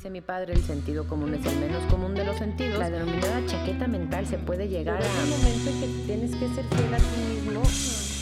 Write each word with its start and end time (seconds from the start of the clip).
Dice 0.00 0.08
mi 0.08 0.22
padre, 0.22 0.54
el 0.54 0.62
sentido 0.62 1.06
común 1.06 1.34
es 1.34 1.44
el 1.44 1.60
menos 1.60 1.84
común 1.92 2.14
de 2.14 2.24
los 2.24 2.38
sentidos. 2.38 2.78
La 2.78 2.88
denominada 2.88 3.44
chaqueta 3.44 3.86
mental 3.86 4.26
se 4.26 4.38
puede 4.38 4.66
llegar 4.66 5.02
a 5.02 5.06
un 5.06 5.28
momento 5.28 5.68
en 5.68 5.78
que 5.78 6.06
tienes 6.06 6.30
que 6.36 6.48
ser 6.54 6.64
fiel 6.74 6.94
a 6.94 6.96
ti 6.96 7.20
mismo 7.28 7.60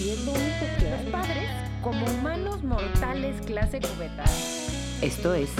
y 0.01 0.11
es 0.11 0.25
lo 0.25 0.33
único 0.33 0.67
que 0.77 0.89
hay. 0.89 1.05
Los 1.05 1.13
padres, 1.13 1.49
como 1.81 2.05
humanos 2.05 2.65
mortales 2.65 3.41
clase 3.47 3.79
cubeta. 3.79 4.25
Esto 5.03 5.35
es 5.35 5.51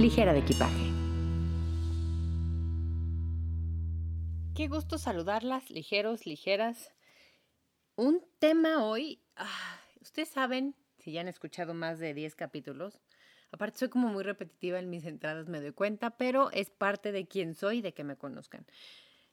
Ligera 0.00 0.32
de 0.32 0.40
Equipaje. 0.40 0.90
Qué 4.56 4.66
gusto 4.66 4.98
saludarlas, 4.98 5.70
ligeros, 5.70 6.26
ligeras. 6.26 6.92
Un 7.94 8.20
tema 8.40 8.84
hoy, 8.84 9.22
ah, 9.36 9.78
ustedes 10.00 10.28
saben, 10.28 10.74
si 10.96 11.12
ya 11.12 11.20
han 11.20 11.28
escuchado 11.28 11.72
más 11.72 12.00
de 12.00 12.14
10 12.14 12.34
capítulos, 12.34 13.00
aparte 13.52 13.78
soy 13.78 13.88
como 13.88 14.08
muy 14.08 14.22
repetitiva 14.22 14.78
en 14.78 14.90
mis 14.90 15.04
entradas, 15.04 15.48
me 15.48 15.60
doy 15.60 15.72
cuenta, 15.72 16.10
pero 16.10 16.50
es 16.52 16.70
parte 16.70 17.12
de 17.12 17.26
quién 17.26 17.54
soy 17.54 17.78
y 17.78 17.82
de 17.82 17.94
que 17.94 18.04
me 18.04 18.16
conozcan. 18.16 18.66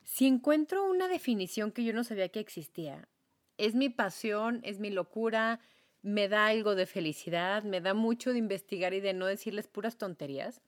Si 0.03 0.27
encuentro 0.27 0.83
una 0.85 1.07
definición 1.07 1.71
que 1.71 1.83
yo 1.83 1.93
no 1.93 2.03
sabía 2.03 2.29
que 2.29 2.39
existía, 2.39 3.07
es 3.57 3.75
mi 3.75 3.89
pasión, 3.89 4.61
es 4.63 4.79
mi 4.79 4.89
locura, 4.89 5.59
me 6.01 6.27
da 6.27 6.47
algo 6.47 6.75
de 6.75 6.85
felicidad, 6.85 7.63
me 7.63 7.81
da 7.81 7.95
mucho 7.95 8.31
de 8.31 8.37
investigar 8.37 8.93
y 8.93 8.99
de 8.99 9.13
no 9.13 9.25
decirles 9.25 9.67
puras 9.67 9.97
tonterías. 9.97 10.61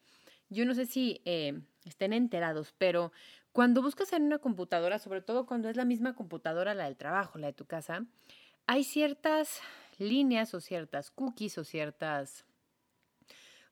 Yo 0.49 0.65
no 0.65 0.73
sé 0.73 0.87
si 0.87 1.21
eh, 1.25 1.61
estén 1.85 2.13
enterados, 2.13 2.73
pero 2.77 3.11
cuando 3.51 3.83
buscas 3.83 4.13
en 4.13 4.23
una 4.23 4.39
computadora, 4.39 4.97
sobre 4.97 5.21
todo 5.21 5.45
cuando 5.45 5.69
es 5.69 5.75
la 5.75 5.85
misma 5.85 6.15
computadora, 6.15 6.73
la 6.73 6.85
del 6.85 6.97
trabajo, 6.97 7.37
la 7.37 7.47
de 7.47 7.53
tu 7.53 7.65
casa, 7.65 8.05
hay 8.65 8.83
ciertas 8.83 9.61
líneas 9.99 10.55
o 10.55 10.59
ciertas 10.59 11.11
cookies 11.11 11.57
o 11.59 11.63
ciertas 11.63 12.46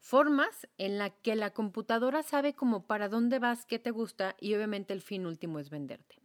formas 0.05 0.67
en 0.77 0.99
la 0.99 1.09
que 1.09 1.35
la 1.35 1.49
computadora 1.49 2.21
sabe 2.21 2.53
como 2.53 2.85
para 2.85 3.09
dónde 3.09 3.39
vas, 3.39 3.65
qué 3.65 3.79
te 3.79 3.89
gusta 3.89 4.35
y 4.39 4.53
obviamente 4.53 4.93
el 4.93 5.01
fin 5.01 5.25
último 5.25 5.57
es 5.57 5.71
venderte. 5.71 6.19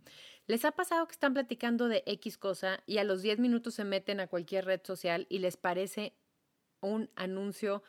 ¿Les 0.47 0.67
ha 0.67 0.73
pasado 0.73 1.07
que 1.07 1.13
están 1.13 1.33
platicando 1.33 1.89
de 1.89 2.03
X 2.05 2.37
cosa 2.37 2.83
y 2.85 2.99
a 2.99 3.05
los 3.05 3.23
10 3.23 3.39
minutos 3.39 3.77
se 3.77 3.85
meten 3.85 4.21
a 4.21 4.27
cualquier 4.27 4.67
red 4.67 4.83
social 4.85 5.27
y 5.31 5.39
les 5.39 5.57
parece 5.57 6.13
un 6.83 7.09
anuncio 7.17 7.83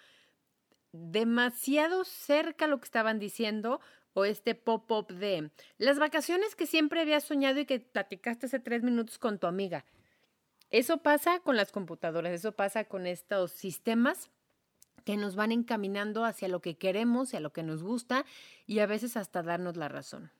demasiado 0.94 2.06
cerca 2.06 2.68
lo 2.68 2.80
que 2.80 2.86
estaban 2.86 3.20
diciendo 3.20 3.82
o 4.14 4.24
este 4.24 4.56
pop-up 4.56 5.12
de 5.12 5.52
las 5.78 6.00
vacaciones 6.00 6.56
que 6.56 6.68
siempre 6.68 7.02
habías 7.02 7.26
soñado 7.26 7.60
y 7.60 7.66
que 7.66 7.82
platicaste 7.82 8.46
hace 8.46 8.62
tres 8.62 8.82
minutos 8.82 9.18
con 9.20 9.40
tu 9.40 9.48
amiga? 9.48 9.84
Eso 10.70 11.00
pasa 11.00 11.42
con 11.42 11.58
las 11.58 11.74
computadoras, 11.74 12.32
eso 12.32 12.54
pasa 12.54 12.86
con 12.86 13.08
estos 13.08 13.52
sistemas 13.52 14.32
que 15.04 15.18
nos 15.18 15.36
van 15.36 15.52
encaminando 15.52 16.26
hacia 16.26 16.48
lo 16.48 16.62
que 16.62 16.78
queremos, 16.78 17.30
hacia 17.30 17.40
lo 17.40 17.54
que 17.54 17.64
nos 17.64 17.84
gusta 17.84 18.26
y 18.68 18.80
a 18.80 18.86
veces 18.86 19.18
hasta 19.18 19.44
darnos 19.44 19.78
la 19.78 19.88
razón. 19.88 20.32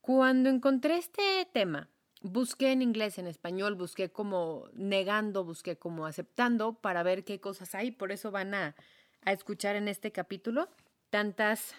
Cuando 0.00 0.50
encontré 0.50 0.98
este 0.98 1.48
tema, 1.52 1.88
busqué 2.20 2.72
en 2.72 2.82
inglés, 2.82 3.18
en 3.18 3.26
español, 3.26 3.74
busqué 3.74 4.10
como 4.10 4.68
negando, 4.74 5.44
busqué 5.44 5.76
como 5.76 6.06
aceptando 6.06 6.74
para 6.74 7.02
ver 7.02 7.24
qué 7.24 7.40
cosas 7.40 7.74
hay. 7.74 7.90
Por 7.90 8.12
eso 8.12 8.30
van 8.30 8.54
a, 8.54 8.74
a 9.22 9.32
escuchar 9.32 9.76
en 9.76 9.88
este 9.88 10.12
capítulo 10.12 10.68
tantas 11.10 11.74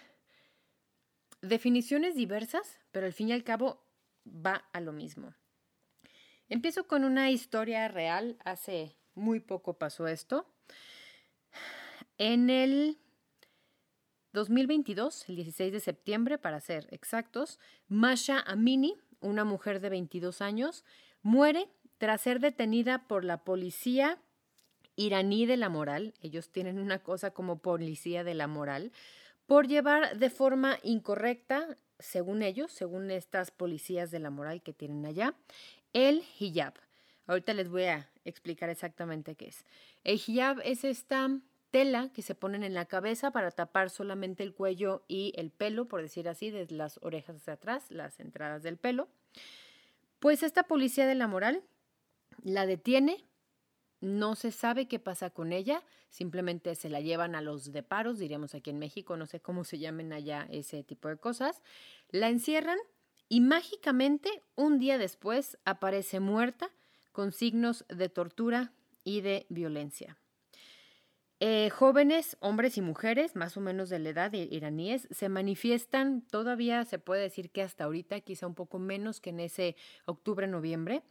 definiciones 1.42 2.16
diversas, 2.16 2.80
pero 2.92 3.06
al 3.06 3.14
fin 3.14 3.30
y 3.30 3.34
al 3.34 3.44
cabo 3.44 3.84
va 4.26 4.66
a 4.74 4.80
lo 4.80 4.92
mismo. 4.92 5.34
Empiezo 6.50 6.88
con 6.88 7.04
una 7.04 7.32
historia 7.32 7.88
real. 7.88 8.38
Hace 8.44 8.96
muy 9.16 9.40
poco 9.40 9.78
pasó 9.78 10.08
esto. 10.08 10.46
En 12.18 12.50
el 12.50 12.98
2022, 14.32 15.28
el 15.28 15.36
16 15.36 15.74
de 15.74 15.80
septiembre, 15.82 16.38
para 16.38 16.62
ser 16.62 16.88
exactos, 16.92 17.60
Masha 17.90 18.40
Amini, 18.40 18.96
una 19.20 19.44
mujer 19.44 19.82
de 19.82 19.90
22 19.90 20.42
años, 20.42 20.86
muere 21.24 21.68
tras 21.98 22.22
ser 22.22 22.40
detenida 22.40 23.08
por 23.08 23.26
la 23.26 23.44
policía 23.44 24.20
iraní 24.96 25.46
de 25.46 25.58
la 25.58 25.68
moral, 25.68 26.14
ellos 26.22 26.50
tienen 26.50 26.80
una 26.80 27.00
cosa 27.00 27.32
como 27.32 27.60
policía 27.60 28.24
de 28.24 28.34
la 28.34 28.48
moral, 28.48 28.94
por 29.46 29.68
llevar 29.68 30.18
de 30.18 30.30
forma 30.30 30.80
incorrecta, 30.84 31.78
según 32.00 32.44
ellos, 32.44 32.72
según 32.72 33.12
estas 33.12 33.52
policías 33.52 34.10
de 34.10 34.20
la 34.20 34.30
moral 34.30 34.62
que 34.62 34.74
tienen 34.74 35.06
allá, 35.06 35.36
el 35.92 36.24
hijab. 36.40 36.76
Ahorita 37.28 37.54
les 37.54 37.68
voy 37.70 37.84
a 37.84 38.10
explicar 38.24 38.70
exactamente 38.70 39.36
qué 39.36 39.48
es. 39.48 39.66
El 40.04 40.16
hijab 40.16 40.62
es 40.64 40.86
esta 40.86 41.30
tela 41.76 42.10
que 42.14 42.22
se 42.22 42.36
ponen 42.36 42.64
en 42.64 42.74
la 42.74 42.86
cabeza 42.86 43.32
para 43.32 43.52
tapar 43.52 43.90
solamente 43.90 44.44
el 44.44 44.54
cuello 44.54 45.04
y 45.10 45.34
el 45.36 45.52
pelo, 45.52 45.90
por 45.90 46.02
decir 46.02 46.30
así, 46.30 46.50
desde 46.50 46.74
las 46.74 47.00
orejas 47.02 47.36
hacia 47.36 47.52
atrás, 47.52 47.92
las 47.92 48.22
entradas 48.22 48.64
del 48.64 48.78
pelo. 48.78 49.10
Pues 50.20 50.42
esta 50.42 50.64
policía 50.64 51.06
de 51.06 51.16
la 51.16 51.28
moral 51.28 51.64
la 52.44 52.66
detiene, 52.66 53.26
no 54.00 54.36
se 54.36 54.54
sabe 54.54 54.88
qué 54.88 55.00
pasa 55.00 55.32
con 55.32 55.52
ella, 55.52 55.84
simplemente 56.08 56.76
se 56.76 56.88
la 56.88 57.02
llevan 57.02 57.36
a 57.36 57.42
los 57.42 57.74
deparos, 57.74 58.20
diríamos 58.20 58.56
aquí 58.56 58.70
en 58.70 58.80
México, 58.80 59.18
no 59.18 59.26
sé 59.26 59.42
cómo 59.42 59.66
se 59.66 59.78
llamen 59.78 60.14
allá 60.14 60.48
ese 60.50 60.82
tipo 60.86 61.10
de 61.10 61.18
cosas, 61.18 61.62
la 62.10 62.30
encierran 62.30 62.80
y 63.28 63.42
mágicamente 63.42 64.30
un 64.56 64.80
día 64.80 64.98
después 64.98 65.58
aparece 65.66 66.22
muerta 66.22 66.72
con 67.12 67.34
signos 67.34 67.84
de 67.90 68.08
tortura 68.08 68.72
y 69.04 69.20
de 69.20 69.46
violencia. 69.50 70.18
Eh, 71.48 71.70
jóvenes, 71.70 72.38
hombres 72.40 72.76
y 72.76 72.82
mujeres, 72.82 73.36
más 73.36 73.56
o 73.56 73.62
menos 73.62 73.90
de 73.90 74.00
la 74.00 74.10
edad 74.10 74.34
iraníes, 74.34 75.08
se 75.12 75.30
manifiestan, 75.30 76.22
todavía 76.22 76.84
se 76.86 76.98
puede 76.98 77.22
decir 77.22 77.52
que 77.52 77.62
hasta 77.62 77.84
ahorita, 77.84 78.20
quizá 78.22 78.48
un 78.48 78.56
poco 78.56 78.80
menos 78.80 79.22
que 79.22 79.30
en 79.30 79.40
ese 79.40 79.76
octubre-noviembre, 80.06 81.04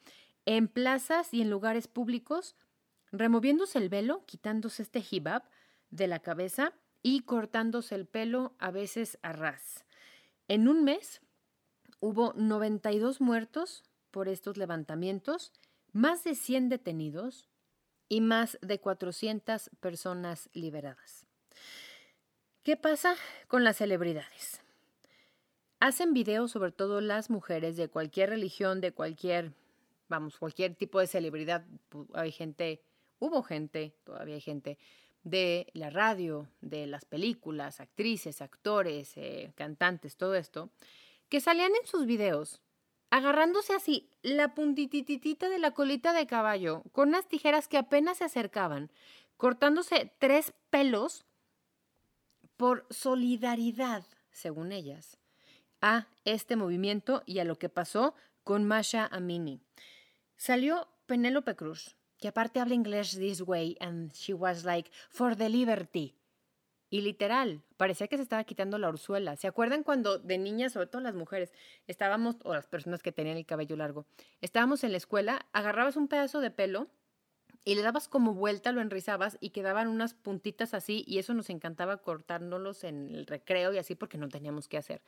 en 0.44 0.66
plazas 0.66 1.32
y 1.32 1.40
en 1.40 1.50
lugares 1.50 1.86
públicos, 1.86 2.56
removiéndose 3.12 3.78
el 3.78 3.88
velo, 3.88 4.24
quitándose 4.26 4.82
este 4.82 4.98
hijab 5.08 5.44
de 5.90 6.08
la 6.08 6.18
cabeza 6.18 6.72
y 7.00 7.20
cortándose 7.20 7.94
el 7.94 8.04
pelo 8.04 8.56
a 8.58 8.72
veces 8.72 9.20
a 9.22 9.34
ras. 9.34 9.84
En 10.48 10.66
un 10.66 10.82
mes 10.82 11.20
hubo 12.00 12.32
92 12.34 13.20
muertos 13.20 13.84
por 14.10 14.26
estos 14.26 14.56
levantamientos, 14.56 15.52
más 15.92 16.24
de 16.24 16.34
100 16.34 16.70
detenidos, 16.70 17.48
y 18.14 18.20
más 18.20 18.58
de 18.62 18.78
400 18.78 19.70
personas 19.80 20.48
liberadas. 20.52 21.26
¿Qué 22.62 22.76
pasa 22.76 23.16
con 23.48 23.64
las 23.64 23.78
celebridades? 23.78 24.60
Hacen 25.80 26.14
videos, 26.14 26.52
sobre 26.52 26.70
todo 26.70 27.00
las 27.00 27.28
mujeres 27.28 27.76
de 27.76 27.88
cualquier 27.88 28.30
religión, 28.30 28.80
de 28.80 28.92
cualquier, 28.92 29.52
vamos, 30.08 30.38
cualquier 30.38 30.76
tipo 30.76 31.00
de 31.00 31.08
celebridad. 31.08 31.66
Hay 32.12 32.30
gente, 32.30 32.84
hubo 33.18 33.42
gente, 33.42 33.96
todavía 34.04 34.36
hay 34.36 34.40
gente 34.40 34.78
de 35.24 35.66
la 35.72 35.90
radio, 35.90 36.46
de 36.60 36.86
las 36.86 37.06
películas, 37.06 37.80
actrices, 37.80 38.40
actores, 38.42 39.16
eh, 39.16 39.52
cantantes, 39.56 40.16
todo 40.16 40.36
esto, 40.36 40.70
que 41.28 41.40
salían 41.40 41.72
en 41.74 41.86
sus 41.88 42.06
videos 42.06 42.62
agarrándose 43.14 43.74
así 43.74 44.10
la 44.22 44.56
puntititita 44.56 45.48
de 45.48 45.60
la 45.60 45.70
colita 45.70 46.12
de 46.12 46.26
caballo 46.26 46.82
con 46.90 47.10
unas 47.10 47.28
tijeras 47.28 47.68
que 47.68 47.78
apenas 47.78 48.18
se 48.18 48.24
acercaban, 48.24 48.90
cortándose 49.36 50.12
tres 50.18 50.52
pelos 50.68 51.24
por 52.56 52.86
solidaridad, 52.90 54.04
según 54.32 54.72
ellas, 54.72 55.16
a 55.80 56.08
este 56.24 56.56
movimiento 56.56 57.22
y 57.24 57.38
a 57.38 57.44
lo 57.44 57.56
que 57.56 57.68
pasó 57.68 58.16
con 58.42 58.64
Masha 58.64 59.08
Amini. 59.12 59.60
Salió 60.36 60.88
Penélope 61.06 61.54
Cruz, 61.54 61.94
que 62.18 62.26
aparte 62.26 62.58
habla 62.58 62.74
inglés 62.74 63.16
this 63.16 63.42
way, 63.42 63.76
and 63.78 64.12
she 64.12 64.34
was 64.34 64.64
like, 64.64 64.90
for 65.08 65.36
the 65.36 65.48
liberty. 65.48 66.16
Y 66.94 67.00
literal, 67.00 67.60
parecía 67.76 68.06
que 68.06 68.16
se 68.16 68.22
estaba 68.22 68.44
quitando 68.44 68.78
la 68.78 68.88
orzuela. 68.88 69.34
¿Se 69.34 69.48
acuerdan 69.48 69.82
cuando 69.82 70.20
de 70.20 70.38
niñas, 70.38 70.74
sobre 70.74 70.86
todo 70.86 71.02
las 71.02 71.16
mujeres, 71.16 71.52
estábamos, 71.88 72.36
o 72.44 72.54
las 72.54 72.68
personas 72.68 73.02
que 73.02 73.10
tenían 73.10 73.36
el 73.36 73.46
cabello 73.46 73.74
largo, 73.74 74.06
estábamos 74.40 74.84
en 74.84 74.92
la 74.92 74.98
escuela, 74.98 75.44
agarrabas 75.52 75.96
un 75.96 76.06
pedazo 76.06 76.38
de 76.38 76.52
pelo 76.52 76.86
y 77.64 77.74
le 77.74 77.82
dabas 77.82 78.06
como 78.06 78.32
vuelta, 78.34 78.70
lo 78.70 78.80
enrizabas 78.80 79.38
y 79.40 79.50
quedaban 79.50 79.88
unas 79.88 80.14
puntitas 80.14 80.72
así 80.72 81.02
y 81.08 81.18
eso 81.18 81.34
nos 81.34 81.50
encantaba 81.50 81.96
cortándolos 81.96 82.84
en 82.84 83.08
el 83.08 83.26
recreo 83.26 83.74
y 83.74 83.78
así 83.78 83.96
porque 83.96 84.16
no 84.16 84.28
teníamos 84.28 84.68
que 84.68 84.78
hacer. 84.78 85.02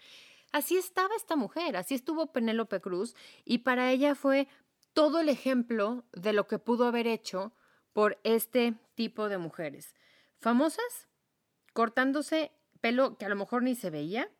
Así 0.51 0.77
estaba 0.77 1.15
esta 1.15 1.37
mujer, 1.37 1.77
así 1.77 1.95
estuvo 1.95 2.33
Penélope 2.33 2.81
Cruz 2.81 3.15
y 3.45 3.59
para 3.59 3.93
ella 3.93 4.17
fue 4.17 4.49
todo 4.93 5.21
el 5.21 5.29
ejemplo 5.29 6.03
de 6.13 6.33
lo 6.33 6.49
que 6.49 6.59
pudo 6.59 6.87
haber 6.89 7.07
hecho 7.07 7.53
por 7.93 8.19
este 8.25 8.75
tipo 8.97 9.29
de 9.29 9.39
mujeres. 9.39 9.95
Famosas, 10.41 11.07
cortándose 11.77 12.53
pelo 12.81 13.19
que 13.19 13.27
a 13.27 13.29
lo 13.29 13.37
mejor 13.37 13.63
ni 13.63 13.75
se 13.75 13.91
veía, 13.91 14.31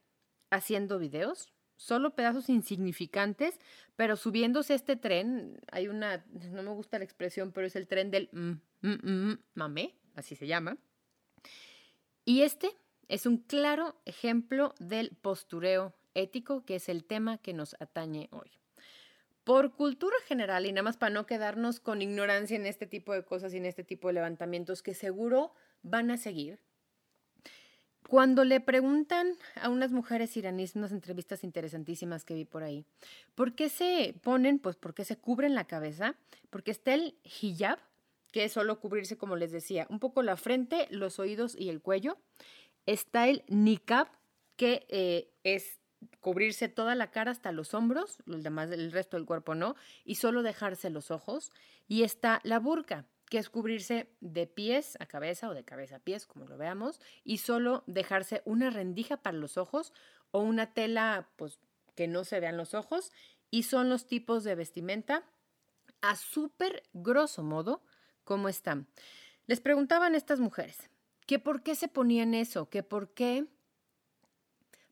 haciendo 0.49 0.99
videos, 0.99 1.53
solo 1.77 2.15
pedazos 2.15 2.49
insignificantes, 2.49 3.61
pero 3.95 4.17
subiéndose 4.17 4.73
este 4.73 4.97
tren, 4.97 5.61
hay 5.71 5.89
una, 5.89 6.25
no 6.51 6.63
me 6.63 6.71
gusta 6.71 6.97
la 6.99 7.05
expresión, 7.05 7.53
pero 7.53 7.67
es 7.67 7.77
el 7.77 7.89
tren 7.89 8.11
del 8.11 8.31
mm, 8.33 8.89
mm, 8.89 9.39
mamé, 9.53 9.95
así 10.15 10.35
se 10.35 10.47
llama. 10.47 10.79
Y 12.25 12.41
este 12.41 12.71
es 13.07 13.27
un 13.27 13.37
claro 13.37 14.01
ejemplo 14.07 14.75
del 14.79 15.11
postureo 15.11 15.95
ético, 16.15 16.65
que 16.65 16.77
es 16.77 16.89
el 16.89 17.05
tema 17.05 17.37
que 17.37 17.53
nos 17.53 17.77
atañe 17.81 18.31
hoy. 18.33 18.51
Por 19.45 19.75
cultura 19.75 20.17
general, 20.27 20.65
y 20.65 20.73
nada 20.73 20.85
más 20.85 20.97
para 20.97 21.13
no 21.13 21.27
quedarnos 21.27 21.81
con 21.81 22.01
ignorancia 22.01 22.57
en 22.57 22.65
este 22.65 22.87
tipo 22.87 23.13
de 23.13 23.27
cosas 23.27 23.53
y 23.53 23.59
en 23.59 23.67
este 23.67 23.85
tipo 23.85 24.09
de 24.09 24.15
levantamientos 24.15 24.83
que 24.83 24.95
seguro 24.95 25.53
van 25.83 26.11
a 26.11 26.17
seguir, 26.17 26.61
cuando 28.09 28.45
le 28.45 28.61
preguntan 28.61 29.37
a 29.61 29.69
unas 29.69 29.93
mujeres 29.93 30.37
iraníes, 30.37 30.77
unas 30.77 30.93
entrevistas 30.93 31.45
interesantísimas 31.45 32.25
que 32.25 32.35
vi 32.35 32.45
por 32.45 32.63
ahí, 32.63 32.85
¿por 33.35 33.55
qué 33.55 33.69
se 33.69 34.15
ponen? 34.23 34.59
Pues 34.59 34.77
porque 34.77 35.05
se 35.05 35.17
cubren 35.17 35.55
la 35.55 35.65
cabeza, 35.65 36.15
porque 36.51 36.71
está 36.71 36.95
el 36.95 37.17
hijab, 37.41 37.79
que 38.33 38.45
es 38.45 38.53
solo 38.53 38.81
cubrirse, 38.81 39.17
como 39.17 39.37
les 39.37 39.53
decía, 39.53 39.87
un 39.91 39.99
poco 39.99 40.23
la 40.23 40.37
frente, 40.37 40.87
los 40.91 41.19
oídos 41.19 41.57
y 41.59 41.69
el 41.69 41.81
cuello. 41.81 42.19
Está 42.85 43.29
el 43.29 43.43
niqab, 43.49 44.09
que 44.57 44.87
eh, 44.89 45.33
es 45.43 45.81
cubrirse 46.21 46.69
toda 46.69 46.95
la 46.95 47.11
cara 47.11 47.31
hasta 47.31 47.53
los 47.53 47.75
hombros, 47.75 48.19
el, 48.27 48.43
demás, 48.43 48.71
el 48.71 48.93
resto 48.93 49.17
del 49.17 49.27
cuerpo 49.27 49.55
no, 49.55 49.75
y 50.05 50.17
solo 50.17 50.43
dejarse 50.43 50.91
los 50.91 51.11
ojos. 51.11 51.51
Y 51.89 52.03
está 52.03 52.41
la 52.45 52.59
burka, 52.59 53.07
que 53.29 53.39
es 53.39 53.51
cubrirse 53.51 54.09
de 54.21 54.47
pies 54.47 54.97
a 55.01 55.07
cabeza 55.07 55.49
o 55.49 55.55
de 55.55 55.65
cabeza 55.65 55.97
a 55.97 56.01
pies, 56.01 56.27
como 56.27 56.47
lo 56.47 56.57
veamos, 56.57 57.01
y 57.25 57.39
solo 57.39 57.83
dejarse 57.87 58.43
una 58.45 58.71
rendija 58.71 59.19
para 59.19 59.37
los 59.37 59.57
ojos 59.57 59.93
o 60.31 60.41
una 60.41 60.73
tela 60.73 61.29
pues 61.37 61.59
que 61.95 62.07
no 62.07 62.25
se 62.25 62.41
vean 62.41 62.57
los 62.57 62.75
ojos 62.75 63.13
y 63.51 63.65
son 63.65 63.89
los 63.89 64.07
tipos 64.07 64.45
de 64.45 64.55
vestimenta 64.55 65.25
a 66.03 66.15
súper 66.17 66.83
grosso 66.93 67.43
modo 67.43 67.83
como 68.25 68.49
están. 68.49 68.87
Les 69.47 69.61
preguntaban 69.61 70.15
estas 70.15 70.41
mujeres 70.41 70.91
que 71.27 71.39
por 71.39 71.63
qué 71.63 71.75
se 71.75 71.89
ponían 71.89 72.35
eso, 72.35 72.69
que 72.69 72.83
por 72.83 73.13
qué 73.15 73.47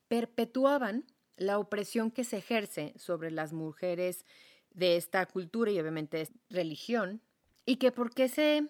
perpetuaban 0.08 1.04
la 1.36 1.58
opresión 1.58 2.10
que 2.10 2.25
se 2.25 2.38
ejerce 2.38 2.94
sobre 2.96 3.31
las 3.31 3.52
mujeres 3.52 4.25
de 4.70 4.96
esta 4.96 5.25
cultura 5.26 5.70
y 5.70 5.81
obviamente 5.81 6.28
religión 6.48 7.20
y 7.66 7.76
que 7.76 7.93
por 7.93 8.14
qué 8.14 8.28
se 8.28 8.69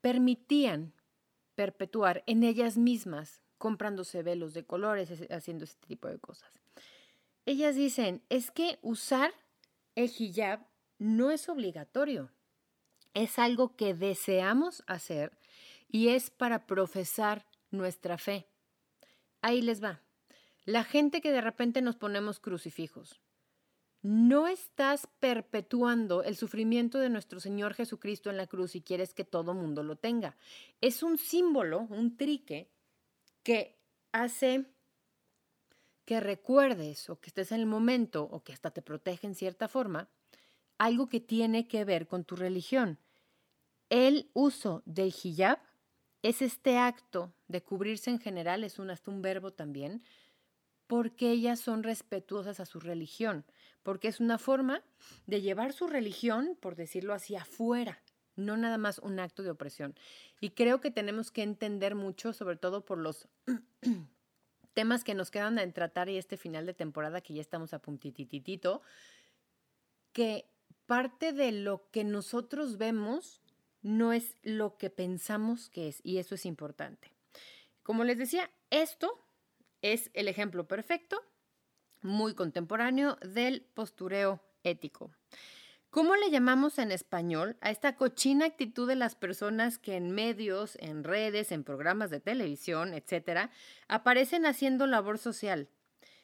permitían 0.00 0.94
perpetuar 1.54 2.22
en 2.26 2.42
ellas 2.42 2.76
mismas 2.76 3.42
comprándose 3.58 4.22
velos 4.22 4.54
de 4.54 4.64
colores, 4.64 5.10
haciendo 5.30 5.64
este 5.64 5.86
tipo 5.86 6.08
de 6.08 6.18
cosas. 6.18 6.50
Ellas 7.44 7.76
dicen, 7.76 8.22
es 8.30 8.50
que 8.50 8.78
usar 8.80 9.32
el 9.94 10.10
hijab 10.18 10.66
no 10.98 11.30
es 11.30 11.48
obligatorio, 11.48 12.30
es 13.12 13.38
algo 13.38 13.76
que 13.76 13.92
deseamos 13.92 14.82
hacer 14.86 15.36
y 15.88 16.08
es 16.08 16.30
para 16.30 16.66
profesar 16.66 17.44
nuestra 17.70 18.16
fe. 18.16 18.46
Ahí 19.42 19.60
les 19.60 19.82
va. 19.82 20.00
La 20.64 20.84
gente 20.84 21.20
que 21.20 21.32
de 21.32 21.40
repente 21.40 21.82
nos 21.82 21.96
ponemos 21.96 22.40
crucifijos, 22.40 23.20
no 24.02 24.48
estás 24.48 25.06
perpetuando 25.18 26.22
el 26.22 26.36
sufrimiento 26.36 26.98
de 26.98 27.10
nuestro 27.10 27.40
Señor 27.40 27.74
Jesucristo 27.74 28.30
en 28.30 28.36
la 28.36 28.46
cruz 28.46 28.74
y 28.74 28.82
quieres 28.82 29.12
que 29.12 29.24
todo 29.24 29.54
mundo 29.54 29.82
lo 29.82 29.96
tenga. 29.96 30.36
Es 30.80 31.02
un 31.02 31.18
símbolo, 31.18 31.86
un 31.90 32.16
trique, 32.16 32.70
que 33.42 33.78
hace 34.12 34.66
que 36.04 36.20
recuerdes 36.20 37.08
o 37.08 37.20
que 37.20 37.28
estés 37.28 37.52
en 37.52 37.60
el 37.60 37.66
momento 37.66 38.24
o 38.24 38.42
que 38.42 38.52
hasta 38.52 38.70
te 38.70 38.82
protege 38.82 39.26
en 39.26 39.34
cierta 39.34 39.68
forma, 39.68 40.08
algo 40.78 41.08
que 41.08 41.20
tiene 41.20 41.68
que 41.68 41.84
ver 41.84 42.08
con 42.08 42.24
tu 42.24 42.36
religión. 42.36 42.98
El 43.90 44.30
uso 44.32 44.82
del 44.86 45.14
hijab 45.22 45.58
es 46.22 46.42
este 46.42 46.78
acto 46.78 47.32
de 47.48 47.62
cubrirse 47.62 48.10
en 48.10 48.18
general, 48.18 48.64
es 48.64 48.78
hasta 48.80 49.10
un 49.10 49.22
verbo 49.22 49.52
también, 49.52 50.02
porque 50.86 51.30
ellas 51.30 51.60
son 51.60 51.82
respetuosas 51.82 52.58
a 52.60 52.66
su 52.66 52.80
religión, 52.80 53.44
porque 53.82 54.08
es 54.08 54.20
una 54.20 54.38
forma 54.38 54.82
de 55.26 55.40
llevar 55.40 55.72
su 55.72 55.86
religión, 55.86 56.56
por 56.60 56.76
decirlo 56.76 57.14
así, 57.14 57.36
afuera, 57.36 58.02
no 58.36 58.56
nada 58.56 58.78
más 58.78 58.98
un 58.98 59.18
acto 59.18 59.42
de 59.42 59.50
opresión. 59.50 59.94
Y 60.40 60.50
creo 60.50 60.80
que 60.80 60.90
tenemos 60.90 61.30
que 61.30 61.42
entender 61.42 61.94
mucho, 61.94 62.32
sobre 62.32 62.56
todo 62.56 62.84
por 62.84 62.98
los 62.98 63.28
temas 64.74 65.04
que 65.04 65.14
nos 65.14 65.30
quedan 65.30 65.58
en 65.58 65.72
tratar 65.72 66.08
y 66.08 66.16
este 66.16 66.36
final 66.36 66.66
de 66.66 66.74
temporada 66.74 67.20
que 67.20 67.34
ya 67.34 67.40
estamos 67.40 67.74
a 67.74 67.80
puntititito, 67.80 68.82
que 70.12 70.46
parte 70.86 71.32
de 71.32 71.52
lo 71.52 71.88
que 71.90 72.04
nosotros 72.04 72.76
vemos 72.76 73.40
no 73.82 74.12
es 74.12 74.36
lo 74.42 74.76
que 74.76 74.90
pensamos 74.90 75.70
que 75.70 75.88
es, 75.88 76.00
y 76.04 76.18
eso 76.18 76.34
es 76.34 76.44
importante. 76.44 77.12
Como 77.82 78.04
les 78.04 78.18
decía, 78.18 78.50
esto 78.70 79.24
es 79.82 80.10
el 80.14 80.28
ejemplo 80.28 80.68
perfecto, 80.68 81.24
muy 82.02 82.34
contemporáneo, 82.34 83.16
del 83.22 83.62
postureo 83.74 84.40
ético. 84.62 85.10
¿Cómo 85.90 86.14
le 86.14 86.30
llamamos 86.30 86.78
en 86.78 86.92
español 86.92 87.56
a 87.60 87.70
esta 87.70 87.96
cochina 87.96 88.46
actitud 88.46 88.86
de 88.86 88.94
las 88.94 89.16
personas 89.16 89.76
que 89.76 89.96
en 89.96 90.12
medios, 90.12 90.76
en 90.80 91.02
redes, 91.02 91.50
en 91.50 91.64
programas 91.64 92.10
de 92.10 92.20
televisión, 92.20 92.94
etcétera, 92.94 93.50
aparecen 93.88 94.46
haciendo 94.46 94.86
labor 94.86 95.18
social? 95.18 95.68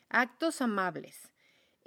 Actos 0.08 0.62
amables, 0.62 1.32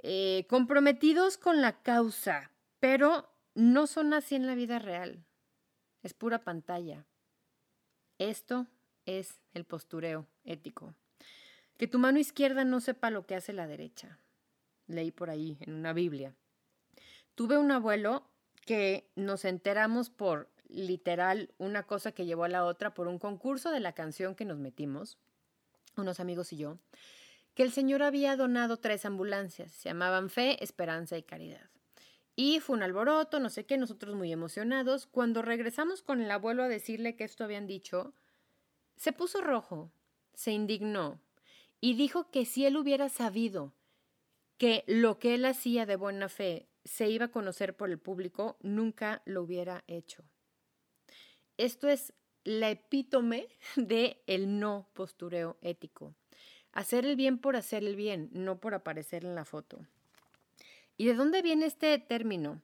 eh, 0.00 0.44
comprometidos 0.50 1.38
con 1.38 1.62
la 1.62 1.80
causa, 1.80 2.50
pero 2.80 3.32
no 3.54 3.86
son 3.86 4.12
así 4.12 4.34
en 4.34 4.46
la 4.46 4.54
vida 4.54 4.78
real. 4.78 5.24
Es 6.02 6.12
pura 6.12 6.44
pantalla. 6.44 7.06
Esto 8.18 8.66
es 9.06 9.40
el 9.54 9.64
postureo 9.64 10.26
ético. 10.44 10.94
Que 11.80 11.88
tu 11.88 11.98
mano 11.98 12.18
izquierda 12.18 12.62
no 12.66 12.78
sepa 12.80 13.08
lo 13.08 13.24
que 13.24 13.34
hace 13.34 13.54
la 13.54 13.66
derecha. 13.66 14.18
Leí 14.86 15.10
por 15.10 15.30
ahí 15.30 15.56
en 15.60 15.72
una 15.72 15.94
Biblia. 15.94 16.36
Tuve 17.34 17.56
un 17.56 17.70
abuelo 17.70 18.28
que 18.66 19.08
nos 19.16 19.46
enteramos 19.46 20.10
por 20.10 20.50
literal 20.68 21.54
una 21.56 21.84
cosa 21.84 22.12
que 22.12 22.26
llevó 22.26 22.44
a 22.44 22.50
la 22.50 22.66
otra 22.66 22.92
por 22.92 23.08
un 23.08 23.18
concurso 23.18 23.70
de 23.70 23.80
la 23.80 23.94
canción 23.94 24.34
que 24.34 24.44
nos 24.44 24.58
metimos, 24.58 25.16
unos 25.96 26.20
amigos 26.20 26.52
y 26.52 26.58
yo, 26.58 26.76
que 27.54 27.62
el 27.62 27.72
Señor 27.72 28.02
había 28.02 28.36
donado 28.36 28.76
tres 28.76 29.06
ambulancias, 29.06 29.72
se 29.72 29.88
llamaban 29.88 30.28
Fe, 30.28 30.62
Esperanza 30.62 31.16
y 31.16 31.22
Caridad. 31.22 31.70
Y 32.36 32.60
fue 32.60 32.76
un 32.76 32.82
alboroto, 32.82 33.40
no 33.40 33.48
sé 33.48 33.64
qué, 33.64 33.78
nosotros 33.78 34.14
muy 34.16 34.30
emocionados. 34.30 35.06
Cuando 35.06 35.40
regresamos 35.40 36.02
con 36.02 36.20
el 36.20 36.30
abuelo 36.30 36.62
a 36.62 36.68
decirle 36.68 37.16
que 37.16 37.24
esto 37.24 37.42
habían 37.42 37.66
dicho, 37.66 38.12
se 38.96 39.14
puso 39.14 39.40
rojo, 39.40 39.90
se 40.34 40.52
indignó, 40.52 41.22
y 41.80 41.94
dijo 41.94 42.30
que 42.30 42.44
si 42.44 42.66
él 42.66 42.76
hubiera 42.76 43.08
sabido 43.08 43.72
que 44.58 44.84
lo 44.86 45.18
que 45.18 45.34
él 45.34 45.44
hacía 45.44 45.86
de 45.86 45.96
buena 45.96 46.28
fe 46.28 46.68
se 46.84 47.08
iba 47.08 47.26
a 47.26 47.30
conocer 47.30 47.76
por 47.76 47.90
el 47.90 47.98
público, 47.98 48.56
nunca 48.60 49.22
lo 49.24 49.42
hubiera 49.42 49.84
hecho. 49.86 50.24
Esto 51.56 51.88
es 51.88 52.12
la 52.44 52.70
epítome 52.70 53.48
de 53.76 54.22
el 54.26 54.58
no 54.58 54.88
postureo 54.94 55.56
ético. 55.62 56.14
Hacer 56.72 57.04
el 57.04 57.16
bien 57.16 57.38
por 57.38 57.56
hacer 57.56 57.84
el 57.84 57.96
bien, 57.96 58.30
no 58.32 58.60
por 58.60 58.74
aparecer 58.74 59.24
en 59.24 59.34
la 59.34 59.44
foto. 59.44 59.86
¿Y 60.96 61.06
de 61.06 61.14
dónde 61.14 61.42
viene 61.42 61.66
este 61.66 61.98
término? 61.98 62.62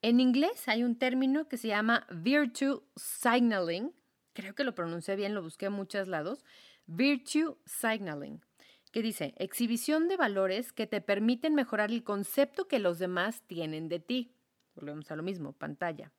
En 0.00 0.20
inglés 0.20 0.68
hay 0.68 0.84
un 0.84 0.96
término 0.96 1.48
que 1.48 1.56
se 1.56 1.68
llama 1.68 2.06
virtue 2.10 2.82
signaling, 2.96 3.92
creo 4.32 4.54
que 4.54 4.62
lo 4.62 4.74
pronuncié 4.74 5.16
bien, 5.16 5.34
lo 5.34 5.42
busqué 5.42 5.66
en 5.66 5.72
muchos 5.72 6.06
lados, 6.06 6.44
Virtue 6.90 7.54
Signaling, 7.66 8.40
que 8.90 9.02
dice, 9.02 9.34
exhibición 9.36 10.08
de 10.08 10.16
valores 10.16 10.72
que 10.72 10.86
te 10.86 11.00
permiten 11.00 11.54
mejorar 11.54 11.90
el 11.90 12.04
concepto 12.04 12.68
que 12.68 12.78
los 12.78 12.98
demás 12.98 13.42
tienen 13.46 13.88
de 13.88 14.00
ti. 14.00 14.32
Volvemos 14.74 15.10
a 15.10 15.16
lo 15.16 15.22
mismo, 15.22 15.52
pantalla. 15.52 16.12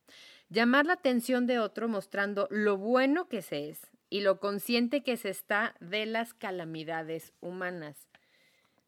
Llamar 0.49 0.85
la 0.85 0.93
atención 0.93 1.47
de 1.47 1.59
otro 1.59 1.87
mostrando 1.87 2.47
lo 2.51 2.77
bueno 2.77 3.27
que 3.27 3.41
se 3.41 3.69
es 3.69 3.89
y 4.09 4.21
lo 4.21 4.39
consciente 4.39 5.03
que 5.03 5.17
se 5.17 5.29
está 5.29 5.75
de 5.79 6.05
las 6.05 6.33
calamidades 6.33 7.33
humanas. 7.39 8.07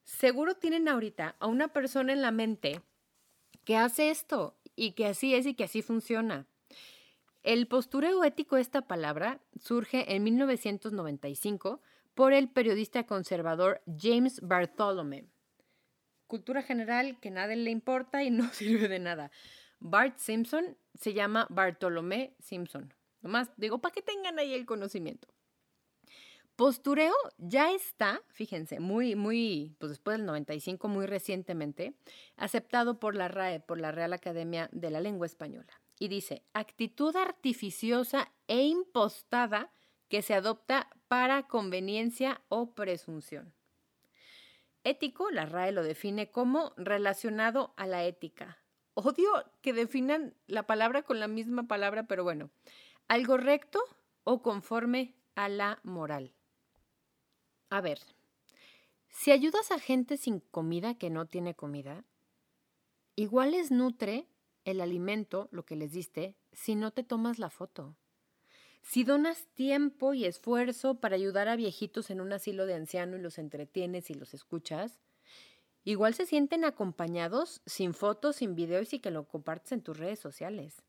Seguro 0.04 0.56
tienen 0.56 0.88
ahorita 0.88 1.36
a 1.40 1.48
una 1.48 1.70
persona 1.70 2.12
en 2.14 2.22
la 2.22 2.32
mente 2.32 2.82
que 3.64 3.78
hace 3.78 4.10
esto 4.10 4.58
y 4.76 4.94
que 4.94 5.06
así 5.06 5.36
es 5.36 5.46
y 5.46 5.54
que 5.54 5.66
así 5.66 5.82
funciona. 5.82 6.48
El 7.44 7.68
postureo 7.68 8.24
ético, 8.24 8.58
esta 8.58 8.82
palabra, 8.82 9.40
surge 9.60 10.16
en 10.16 10.24
1995 10.24 11.82
por 12.14 12.34
el 12.34 12.50
periodista 12.50 13.06
conservador 13.06 13.82
James 13.86 14.40
Bartholomew. 14.42 15.28
Cultura 16.28 16.62
general 16.62 17.20
que 17.20 17.32
nadie 17.32 17.56
le 17.56 17.72
importa 17.72 18.24
y 18.24 18.32
no 18.32 18.50
sirve 18.54 18.88
de 18.88 19.00
nada. 19.00 19.32
Bart 19.80 20.18
Simpson 20.18 20.78
se 20.94 21.14
llama 21.14 21.48
Bartolomé 21.50 22.36
Simpson. 22.40 22.94
Nomás 23.22 23.52
digo, 23.58 23.80
para 23.80 23.94
que 23.94 24.02
tengan 24.02 24.40
ahí 24.40 24.54
el 24.54 24.66
conocimiento. 24.66 25.28
Postureo 26.56 27.16
ya 27.38 27.72
está, 27.72 28.22
fíjense, 28.30 28.80
muy, 28.80 29.16
muy, 29.16 29.76
pues 29.80 29.90
después 29.90 30.18
del 30.18 30.28
95, 30.28 30.88
muy 30.88 31.08
recientemente, 31.08 31.96
aceptado 32.36 33.00
por 33.00 33.16
la 33.16 33.28
RAE, 33.28 33.62
por 33.62 33.80
la 33.80 33.92
Real 33.92 34.14
Academia 34.14 34.70
de 34.72 34.92
la 34.92 35.02
Lengua 35.02 35.26
Española. 35.26 35.82
Y 35.98 36.08
dice, 36.08 36.44
actitud 36.54 37.16
artificiosa 37.16 38.32
e 38.48 38.64
impostada 38.64 39.72
que 40.12 40.22
se 40.22 40.34
adopta 40.34 40.90
para 41.08 41.48
conveniencia 41.48 42.42
o 42.50 42.76
presunción. 42.76 43.54
Ético, 44.84 45.32
la 45.32 45.46
RAE 45.46 45.72
lo 45.72 45.84
define 45.84 46.30
como 46.30 46.74
relacionado 46.76 47.74
a 47.78 47.88
la 47.88 48.04
ética. 48.04 48.58
Odio 48.94 49.32
que 49.62 49.72
definan 49.72 50.36
la 50.48 50.68
palabra 50.68 51.04
con 51.04 51.22
la 51.22 51.30
misma 51.30 51.64
palabra, 51.70 52.08
pero 52.08 52.26
bueno, 52.26 52.50
algo 53.08 53.38
recto 53.38 53.80
o 54.26 54.42
conforme 54.42 55.16
a 55.36 55.48
la 55.48 55.80
moral. 55.84 56.34
A 57.70 57.80
ver, 57.80 58.00
si 59.08 59.32
ayudas 59.32 59.72
a 59.72 59.80
gente 59.80 60.18
sin 60.18 60.42
comida 60.42 60.96
que 60.96 61.10
no 61.10 61.26
tiene 61.26 61.56
comida, 61.56 62.04
igual 63.16 63.52
les 63.52 63.72
nutre 63.72 64.28
el 64.66 64.82
alimento, 64.82 65.48
lo 65.52 65.64
que 65.64 65.78
les 65.78 65.94
diste, 65.94 66.36
si 66.52 66.76
no 66.76 66.92
te 66.92 67.06
tomas 67.06 67.40
la 67.40 67.50
foto. 67.50 67.96
Si 68.82 69.04
donas 69.04 69.48
tiempo 69.54 70.14
y 70.14 70.26
esfuerzo 70.26 71.00
para 71.00 71.16
ayudar 71.16 71.48
a 71.48 71.56
viejitos 71.56 72.10
en 72.10 72.20
un 72.20 72.34
asilo 72.34 72.66
de 72.66 72.74
ancianos 72.74 73.20
y 73.20 73.24
los 73.24 73.38
entretienes 73.38 74.10
y 74.10 74.16
los 74.16 74.34
escuchas, 74.34 75.00
igual 75.84 76.14
se 76.14 76.26
sienten 76.26 76.66
acompañados 76.66 77.62
sin 77.66 77.94
fotos, 77.94 78.38
sin 78.38 78.56
videos 78.56 78.94
y 78.94 79.00
que 79.00 79.12
lo 79.12 79.28
compartes 79.28 79.72
en 79.72 79.82
tus 79.82 79.98
redes 79.98 80.20
sociales. 80.20 80.84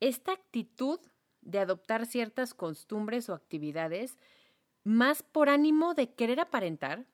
Esta 0.00 0.32
actitud 0.32 1.00
de 1.42 1.58
adoptar 1.60 2.06
ciertas 2.06 2.54
costumbres 2.54 3.28
o 3.28 3.34
actividades 3.34 4.18
más 4.82 5.22
por 5.22 5.48
ánimo 5.48 5.94
de 5.94 6.12
querer 6.12 6.40
aparentar, 6.40 7.06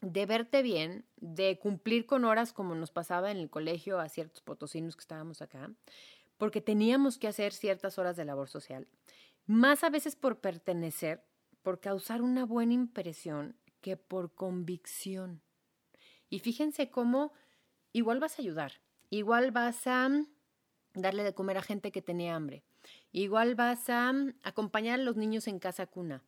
de 0.00 0.26
verte 0.26 0.62
bien, 0.62 1.06
de 1.16 1.58
cumplir 1.58 2.06
con 2.06 2.24
horas 2.24 2.52
como 2.52 2.74
nos 2.74 2.90
pasaba 2.90 3.30
en 3.30 3.38
el 3.38 3.50
colegio 3.50 3.98
a 3.98 4.08
ciertos 4.08 4.42
potosinos 4.42 4.96
que 4.96 5.00
estábamos 5.00 5.42
acá, 5.42 5.70
porque 6.38 6.60
teníamos 6.60 7.18
que 7.18 7.28
hacer 7.28 7.52
ciertas 7.52 7.98
horas 7.98 8.16
de 8.16 8.24
labor 8.24 8.48
social, 8.48 8.86
más 9.46 9.84
a 9.84 9.90
veces 9.90 10.16
por 10.16 10.40
pertenecer, 10.40 11.24
por 11.62 11.80
causar 11.80 12.22
una 12.22 12.44
buena 12.44 12.74
impresión 12.74 13.56
que 13.80 13.96
por 13.96 14.34
convicción. 14.34 15.42
Y 16.28 16.40
fíjense 16.40 16.90
cómo 16.90 17.32
igual 17.92 18.20
vas 18.20 18.38
a 18.38 18.42
ayudar, 18.42 18.72
igual 19.10 19.50
vas 19.50 19.86
a 19.86 20.08
darle 20.94 21.22
de 21.22 21.34
comer 21.34 21.58
a 21.58 21.62
gente 21.62 21.92
que 21.92 22.02
tenía 22.02 22.34
hambre, 22.34 22.64
igual 23.12 23.54
vas 23.54 23.88
a 23.88 24.12
acompañar 24.42 25.00
a 25.00 25.02
los 25.02 25.16
niños 25.16 25.46
en 25.46 25.58
casa 25.58 25.86
cuna, 25.86 26.24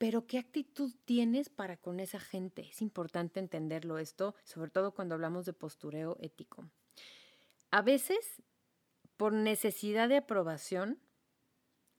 pero 0.00 0.26
¿qué 0.26 0.38
actitud 0.38 0.94
tienes 1.04 1.50
para 1.50 1.76
con 1.76 2.00
esa 2.00 2.20
gente? 2.20 2.62
Es 2.70 2.80
importante 2.80 3.38
entenderlo 3.38 3.98
esto, 3.98 4.34
sobre 4.44 4.70
todo 4.70 4.94
cuando 4.94 5.14
hablamos 5.14 5.44
de 5.44 5.52
postureo 5.52 6.16
ético. 6.20 6.64
A 7.70 7.82
veces, 7.82 8.42
por 9.20 9.34
necesidad 9.34 10.08
de 10.08 10.16
aprobación 10.16 10.98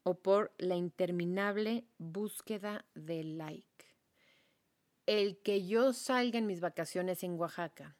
o 0.02 0.16
por 0.16 0.56
la 0.58 0.76
interminable 0.76 1.86
búsqueda 2.00 2.84
de 2.96 3.24
like. 3.24 3.86
El 5.06 5.38
que 5.38 5.68
yo 5.68 5.94
salga 5.94 6.40
en 6.40 6.48
mis 6.48 6.62
vacaciones 6.62 7.22
en 7.22 7.40
Oaxaca 7.40 7.96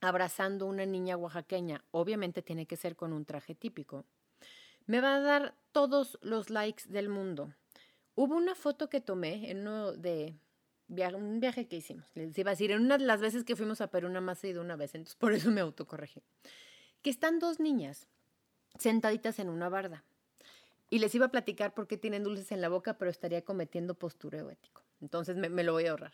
abrazando 0.00 0.66
a 0.66 0.68
una 0.68 0.86
niña 0.86 1.16
oaxaqueña, 1.16 1.82
obviamente 1.90 2.40
tiene 2.40 2.66
que 2.66 2.76
ser 2.76 2.94
con 2.94 3.12
un 3.12 3.24
traje 3.24 3.56
típico, 3.56 4.04
me 4.86 5.00
va 5.00 5.16
a 5.16 5.20
dar 5.20 5.56
todos 5.72 6.16
los 6.22 6.48
likes 6.48 6.84
del 6.86 7.08
mundo 7.08 7.52
Hubo 8.14 8.36
una 8.36 8.54
foto 8.54 8.88
que 8.88 9.00
tomé 9.00 9.50
en 9.50 9.62
uno 9.62 9.90
de 9.90 10.36
un 11.16 11.40
viaje 11.40 11.66
que 11.66 11.78
hicimos. 11.78 12.06
Les 12.14 12.38
iba 12.38 12.50
a 12.50 12.54
decir, 12.54 12.70
en 12.70 12.82
una 12.82 12.96
de 12.96 13.06
las 13.06 13.20
veces 13.20 13.42
que 13.42 13.56
fuimos 13.56 13.80
a 13.80 13.90
Perú, 13.90 14.06
una 14.06 14.20
más 14.20 14.40
de 14.40 14.56
una 14.60 14.76
vez, 14.76 14.94
entonces 14.94 15.16
por 15.16 15.32
eso 15.32 15.50
me 15.50 15.62
autocorregí. 15.62 16.22
Que 17.02 17.10
están 17.10 17.40
dos 17.40 17.58
niñas 17.58 18.06
sentaditas 18.82 19.38
en 19.38 19.48
una 19.48 19.68
barda. 19.68 20.04
Y 20.90 20.98
les 20.98 21.14
iba 21.14 21.26
a 21.26 21.30
platicar 21.30 21.72
por 21.72 21.86
qué 21.86 21.96
tienen 21.96 22.22
dulces 22.22 22.52
en 22.52 22.60
la 22.60 22.68
boca, 22.68 22.98
pero 22.98 23.10
estaría 23.10 23.42
cometiendo 23.42 23.94
postureo 23.94 24.50
ético. 24.50 24.82
Entonces 25.00 25.36
me, 25.36 25.48
lo 25.62 25.72
voy 25.72 25.86
a 25.86 25.92
ahorrar. 25.92 26.12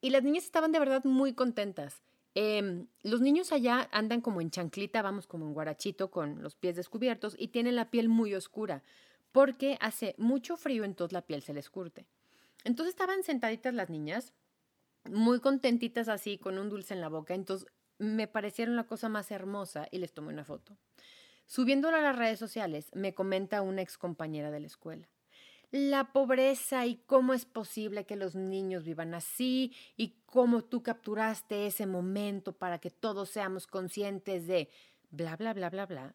Y 0.00 0.10
las 0.10 0.22
niñas 0.22 0.44
estaban 0.44 0.72
de 0.72 0.78
verdad 0.78 1.04
muy 1.04 1.32
contentas. 1.32 2.02
Em, 2.34 2.86
los 3.02 3.20
niños 3.20 3.52
allá 3.52 3.88
andan 3.92 4.20
como 4.20 4.40
en 4.40 4.50
chanclita, 4.50 5.02
vamos 5.02 5.26
como 5.26 5.46
en 5.46 5.54
guarachito 5.54 6.10
con 6.10 6.42
los 6.42 6.54
pies 6.54 6.76
descubiertos 6.76 7.34
y 7.38 7.48
tienen 7.48 7.76
la 7.76 7.90
piel 7.90 8.08
muy 8.08 8.34
oscura 8.34 8.82
porque 9.32 9.78
hace 9.80 10.14
mucho 10.18 10.56
frío, 10.56 10.84
entonces 10.84 11.12
la 11.12 11.22
piel 11.22 11.42
se 11.42 11.54
les 11.54 11.70
curte. 11.70 12.06
Entonces 12.64 12.94
estaban 12.94 13.22
sentaditas 13.22 13.74
las 13.74 13.90
niñas, 13.90 14.32
muy 15.04 15.40
contentitas 15.40 16.08
así, 16.08 16.38
con 16.38 16.58
un 16.58 16.68
dulce 16.68 16.94
en 16.94 17.00
la 17.00 17.08
boca, 17.08 17.34
entonces 17.34 17.68
me 17.98 18.28
parecieron 18.28 18.76
la 18.76 18.84
cosa 18.84 19.08
más 19.08 19.30
hermosa 19.30 19.88
y 19.90 19.98
les 19.98 20.12
tomé 20.12 20.28
una 20.28 20.44
foto. 20.44 20.76
Subiéndola 21.46 21.98
a 21.98 22.02
las 22.02 22.16
redes 22.16 22.38
sociales, 22.38 22.90
me 22.94 23.14
comenta 23.14 23.62
una 23.62 23.82
ex 23.82 23.98
compañera 23.98 24.50
de 24.50 24.60
la 24.60 24.66
escuela. 24.66 25.08
La 25.70 26.12
pobreza 26.12 26.86
y 26.86 26.96
cómo 27.06 27.32
es 27.34 27.44
posible 27.46 28.04
que 28.04 28.16
los 28.16 28.34
niños 28.34 28.84
vivan 28.84 29.14
así 29.14 29.74
y 29.96 30.16
cómo 30.26 30.64
tú 30.64 30.82
capturaste 30.82 31.66
ese 31.66 31.86
momento 31.86 32.52
para 32.52 32.78
que 32.78 32.90
todos 32.90 33.30
seamos 33.30 33.66
conscientes 33.66 34.46
de 34.46 34.68
bla, 35.10 35.36
bla, 35.36 35.54
bla, 35.54 35.70
bla, 35.70 35.86
bla 35.86 36.14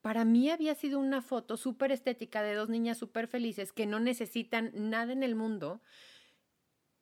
para 0.00 0.24
mí 0.24 0.50
había 0.50 0.74
sido 0.74 1.00
una 1.00 1.22
foto 1.22 1.56
súper 1.56 1.92
estética 1.92 2.42
de 2.42 2.54
dos 2.54 2.68
niñas 2.68 2.98
súper 2.98 3.26
felices 3.26 3.72
que 3.72 3.86
no 3.86 4.00
necesitan 4.00 4.70
nada 4.74 5.12
en 5.12 5.22
el 5.22 5.34
mundo. 5.34 5.82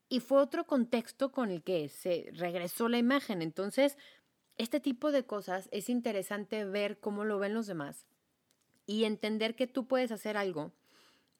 Y 0.09 0.21
fue 0.21 0.40
otro 0.40 0.66
contexto 0.66 1.31
con 1.33 1.50
el 1.50 1.62
que 1.62 1.88
se 1.88 2.31
regresó 2.33 2.88
la 2.88 2.99
imagen. 2.99 3.43
Entonces, 3.43 3.99
este 4.59 4.81
tipo 4.81 5.13
de 5.13 5.25
cosas 5.25 5.69
es 5.73 5.89
interesante 5.89 6.65
ver 6.65 6.99
cómo 6.99 7.25
lo 7.25 7.39
ven 7.39 7.55
los 7.55 7.67
demás 7.67 8.07
y 8.87 9.05
entender 9.05 9.55
que 9.55 9.67
tú 9.67 9.87
puedes 9.87 10.13
hacer 10.13 10.37
algo 10.37 10.73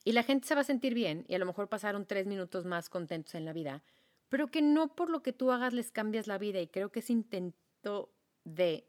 y 0.05 0.13
la 0.13 0.23
gente 0.23 0.47
se 0.47 0.55
va 0.55 0.61
a 0.61 0.65
sentir 0.65 0.95
bien 0.95 1.25
y 1.29 1.35
a 1.35 1.39
lo 1.39 1.47
mejor 1.47 1.69
pasaron 1.69 2.07
tres 2.07 2.27
minutos 2.27 2.65
más 2.65 2.89
contentos 2.89 3.35
en 3.35 3.45
la 3.45 3.53
vida, 3.53 3.83
pero 4.29 4.49
que 4.49 4.63
no 4.63 4.95
por 4.95 5.11
lo 5.11 5.23
que 5.23 5.33
tú 5.33 5.51
hagas 5.51 5.73
les 5.73 5.91
cambias 5.91 6.27
la 6.27 6.39
vida 6.39 6.61
y 6.61 6.69
creo 6.69 6.91
que 6.91 7.01
ese 7.01 7.13
intento 7.13 8.13
de 8.45 8.87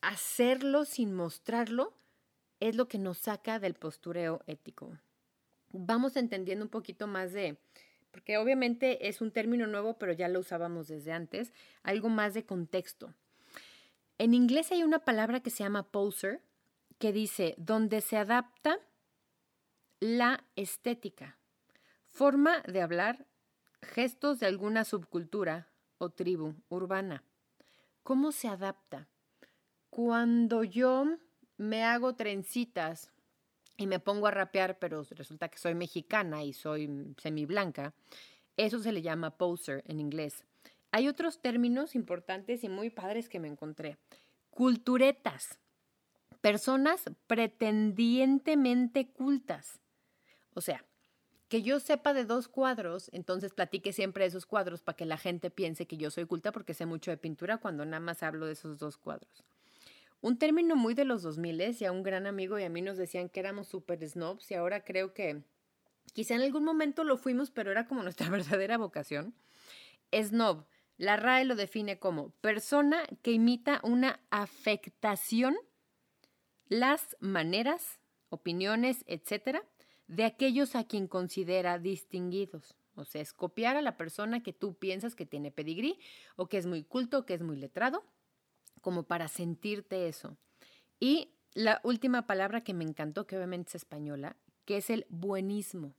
hacerlo 0.00 0.84
sin 0.84 1.14
mostrarlo 1.14 1.94
es 2.60 2.76
lo 2.76 2.88
que 2.88 2.98
nos 2.98 3.18
saca 3.18 3.58
del 3.58 3.74
postureo 3.74 4.42
ético. 4.46 4.98
Vamos 5.70 6.16
entendiendo 6.16 6.64
un 6.64 6.70
poquito 6.70 7.06
más 7.06 7.32
de, 7.32 7.58
porque 8.10 8.38
obviamente 8.38 9.08
es 9.08 9.20
un 9.20 9.30
término 9.30 9.66
nuevo, 9.66 9.98
pero 9.98 10.12
ya 10.12 10.28
lo 10.28 10.40
usábamos 10.40 10.88
desde 10.88 11.12
antes, 11.12 11.52
algo 11.82 12.08
más 12.08 12.34
de 12.34 12.44
contexto. 12.44 13.14
En 14.18 14.34
inglés 14.34 14.72
hay 14.72 14.82
una 14.82 15.00
palabra 15.00 15.40
que 15.40 15.50
se 15.50 15.62
llama 15.62 15.90
poser, 15.90 16.42
que 16.98 17.12
dice, 17.12 17.54
donde 17.58 18.00
se 18.00 18.16
adapta 18.16 18.80
la 20.00 20.44
estética, 20.56 21.38
forma 22.06 22.62
de 22.62 22.82
hablar, 22.82 23.26
gestos 23.82 24.40
de 24.40 24.46
alguna 24.46 24.84
subcultura 24.84 25.68
o 25.98 26.10
tribu 26.10 26.54
urbana. 26.68 27.24
¿Cómo 28.02 28.32
se 28.32 28.48
adapta? 28.48 29.08
Cuando 29.90 30.64
yo 30.64 31.18
me 31.56 31.84
hago 31.84 32.14
trencitas 32.14 33.12
y 33.78 33.86
me 33.86 34.00
pongo 34.00 34.26
a 34.26 34.32
rapear, 34.32 34.78
pero 34.78 35.02
resulta 35.10 35.48
que 35.48 35.56
soy 35.56 35.74
mexicana 35.74 36.44
y 36.44 36.52
soy 36.52 37.14
semiblanca, 37.16 37.94
eso 38.58 38.80
se 38.80 38.92
le 38.92 39.00
llama 39.00 39.38
poser 39.38 39.82
en 39.86 40.00
inglés. 40.00 40.44
Hay 40.90 41.06
otros 41.06 41.40
términos 41.40 41.94
importantes 41.94 42.64
y 42.64 42.68
muy 42.68 42.90
padres 42.90 43.28
que 43.28 43.38
me 43.38 43.48
encontré. 43.48 43.96
Culturetas. 44.50 45.58
Personas 46.40 47.04
pretendientemente 47.26 49.10
cultas. 49.12 49.80
O 50.54 50.60
sea, 50.60 50.84
que 51.48 51.62
yo 51.62 51.78
sepa 51.78 52.12
de 52.14 52.24
dos 52.24 52.48
cuadros, 52.48 53.10
entonces 53.12 53.54
platique 53.54 53.92
siempre 53.92 54.24
de 54.24 54.28
esos 54.28 54.44
cuadros 54.44 54.82
para 54.82 54.96
que 54.96 55.06
la 55.06 55.18
gente 55.18 55.50
piense 55.50 55.86
que 55.86 55.96
yo 55.96 56.10
soy 56.10 56.26
culta 56.26 56.50
porque 56.50 56.74
sé 56.74 56.84
mucho 56.84 57.12
de 57.12 57.16
pintura 57.16 57.58
cuando 57.58 57.84
nada 57.84 58.00
más 58.00 58.24
hablo 58.24 58.46
de 58.46 58.52
esos 58.52 58.78
dos 58.78 58.98
cuadros. 58.98 59.44
Un 60.20 60.38
término 60.38 60.74
muy 60.74 60.94
de 60.94 61.04
los 61.04 61.22
2000 61.22 61.76
y 61.80 61.84
a 61.84 61.92
un 61.92 62.02
gran 62.02 62.26
amigo 62.26 62.58
y 62.58 62.64
a 62.64 62.68
mí 62.68 62.82
nos 62.82 62.96
decían 62.96 63.28
que 63.28 63.40
éramos 63.40 63.68
super 63.68 64.06
snobs 64.06 64.50
y 64.50 64.54
ahora 64.54 64.84
creo 64.84 65.14
que 65.14 65.42
quizá 66.12 66.34
en 66.34 66.42
algún 66.42 66.64
momento 66.64 67.04
lo 67.04 67.16
fuimos, 67.16 67.50
pero 67.50 67.70
era 67.70 67.86
como 67.86 68.02
nuestra 68.04 68.28
verdadera 68.28 68.78
vocación. 68.78 69.34
Snob, 70.12 70.64
la 70.96 71.16
RAE 71.16 71.44
lo 71.44 71.54
define 71.54 71.98
como 72.00 72.30
persona 72.40 73.04
que 73.22 73.30
imita 73.30 73.80
una 73.84 74.20
afectación, 74.30 75.56
las 76.68 77.16
maneras, 77.20 78.00
opiniones, 78.30 79.04
etcétera, 79.06 79.62
de 80.08 80.24
aquellos 80.24 80.74
a 80.74 80.84
quien 80.84 81.06
considera 81.06 81.78
distinguidos. 81.78 82.74
O 82.96 83.04
sea, 83.04 83.22
es 83.22 83.32
copiar 83.32 83.76
a 83.76 83.82
la 83.82 83.96
persona 83.96 84.42
que 84.42 84.52
tú 84.52 84.74
piensas 84.74 85.14
que 85.14 85.26
tiene 85.26 85.52
pedigrí 85.52 86.00
o 86.34 86.48
que 86.48 86.58
es 86.58 86.66
muy 86.66 86.82
culto 86.82 87.20
o 87.20 87.26
que 87.26 87.34
es 87.34 87.42
muy 87.42 87.56
letrado, 87.56 88.04
como 88.80 89.04
para 89.04 89.28
sentirte 89.28 90.08
eso. 90.08 90.36
Y 91.00 91.34
la 91.54 91.80
última 91.82 92.26
palabra 92.26 92.62
que 92.62 92.74
me 92.74 92.84
encantó, 92.84 93.26
que 93.26 93.36
obviamente 93.36 93.70
es 93.70 93.74
española, 93.76 94.36
que 94.64 94.76
es 94.76 94.90
el 94.90 95.06
buenismo. 95.08 95.94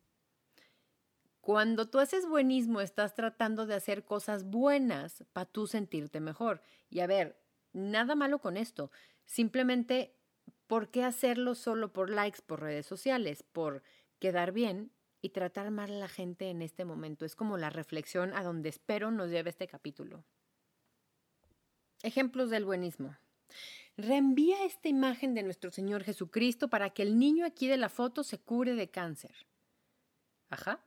Cuando 1.42 1.90
tú 1.90 2.00
haces 2.00 2.28
buenismo, 2.28 2.82
estás 2.82 3.16
tratando 3.16 3.66
de 3.66 3.76
hacer 3.76 4.04
cosas 4.04 4.44
buenas 4.44 5.24
para 5.34 5.46
tú 5.46 5.68
sentirte 5.68 6.20
mejor. 6.20 6.62
Y 6.90 7.00
a 7.00 7.08
ver, 7.08 7.42
nada 7.74 8.16
malo 8.16 8.40
con 8.40 8.58
esto. 8.58 8.92
Simplemente, 9.26 10.16
¿por 10.68 10.90
qué 10.90 11.04
hacerlo 11.04 11.56
solo 11.56 11.92
por 11.92 12.10
likes, 12.10 12.42
por 12.46 12.62
redes 12.62 12.86
sociales? 12.86 13.44
Por 13.44 13.84
quedar 14.20 14.52
bien 14.52 14.92
y 15.22 15.30
tratar 15.30 15.72
mal 15.72 15.92
a 15.92 15.98
la 15.98 16.08
gente 16.08 16.50
en 16.50 16.62
este 16.62 16.86
momento. 16.86 17.26
Es 17.26 17.36
como 17.36 17.58
la 17.58 17.70
reflexión 17.70 18.34
a 18.34 18.44
donde 18.44 18.70
espero 18.70 19.12
nos 19.12 19.30
lleve 19.30 19.50
este 19.50 19.68
capítulo. 19.68 20.24
Ejemplos 22.02 22.50
del 22.50 22.64
buenismo. 22.64 23.18
Reenvía 23.98 24.64
esta 24.64 24.88
imagen 24.88 25.34
de 25.34 25.44
nuestro 25.44 25.70
Señor 25.70 26.04
Jesucristo 26.04 26.70
para 26.70 26.92
que 26.92 27.02
el 27.02 27.20
niño 27.20 27.46
aquí 27.46 27.68
de 27.68 27.76
la 27.76 27.90
foto 27.90 28.24
se 28.24 28.40
cure 28.40 28.76
de 28.76 28.90
cáncer. 28.90 29.36
Ajá. 30.50 30.80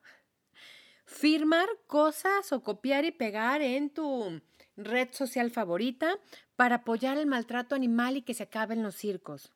Firmar 1.05 1.69
cosas 1.87 2.51
o 2.53 2.63
copiar 2.63 3.05
y 3.05 3.11
pegar 3.11 3.61
en 3.61 3.91
tu 3.91 4.41
red 4.77 5.09
social 5.13 5.51
favorita 5.51 6.19
para 6.57 6.77
apoyar 6.77 7.19
el 7.19 7.27
maltrato 7.27 7.75
animal 7.75 8.17
y 8.17 8.23
que 8.23 8.33
se 8.33 8.45
acaben 8.45 8.83
los 8.83 8.95
circos. 8.95 9.53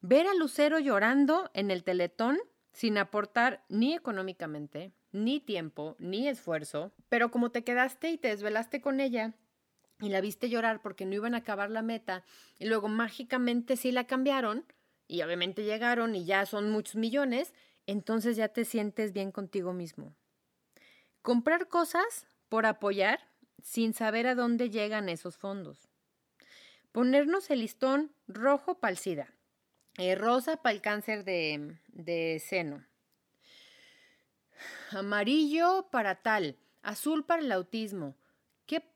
Ver 0.00 0.28
a 0.28 0.34
Lucero 0.34 0.78
llorando 0.78 1.50
en 1.54 1.72
el 1.72 1.82
teletón 1.82 2.38
sin 2.72 2.98
aportar 2.98 3.64
ni 3.68 3.94
económicamente, 3.94 4.92
ni 5.10 5.40
tiempo, 5.40 5.96
ni 5.98 6.28
esfuerzo, 6.28 6.92
pero 7.08 7.32
como 7.32 7.50
te 7.50 7.64
quedaste 7.64 8.10
y 8.10 8.18
te 8.18 8.28
desvelaste 8.28 8.80
con 8.80 9.00
ella 9.00 9.34
y 10.00 10.08
la 10.08 10.20
viste 10.20 10.48
llorar 10.48 10.80
porque 10.80 11.04
no 11.04 11.14
iban 11.14 11.34
a 11.34 11.38
acabar 11.38 11.70
la 11.70 11.82
meta 11.82 12.24
y 12.58 12.66
luego 12.66 12.88
mágicamente 12.88 13.76
sí 13.76 13.92
la 13.92 14.04
cambiaron 14.04 14.64
y 15.06 15.22
obviamente 15.22 15.64
llegaron 15.64 16.14
y 16.14 16.24
ya 16.24 16.46
son 16.46 16.70
muchos 16.70 16.96
millones, 16.96 17.52
entonces 17.86 18.36
ya 18.36 18.48
te 18.48 18.64
sientes 18.64 19.12
bien 19.12 19.32
contigo 19.32 19.72
mismo. 19.72 20.14
Comprar 21.22 21.68
cosas 21.68 22.26
por 22.48 22.66
apoyar 22.66 23.20
sin 23.62 23.92
saber 23.92 24.26
a 24.26 24.34
dónde 24.34 24.70
llegan 24.70 25.08
esos 25.08 25.36
fondos. 25.36 25.88
Ponernos 26.92 27.50
el 27.50 27.60
listón 27.60 28.12
rojo 28.26 28.78
para 28.78 28.92
el 28.92 28.98
SIDA 28.98 29.34
eh, 29.98 30.14
rosa 30.14 30.56
para 30.56 30.72
el 30.72 30.80
cáncer 30.80 31.24
de, 31.24 31.76
de 31.88 32.42
seno. 32.44 32.84
Amarillo 34.90 35.88
para 35.90 36.22
tal. 36.22 36.56
Azul 36.82 37.24
para 37.24 37.42
el 37.42 37.52
autismo. 37.52 38.14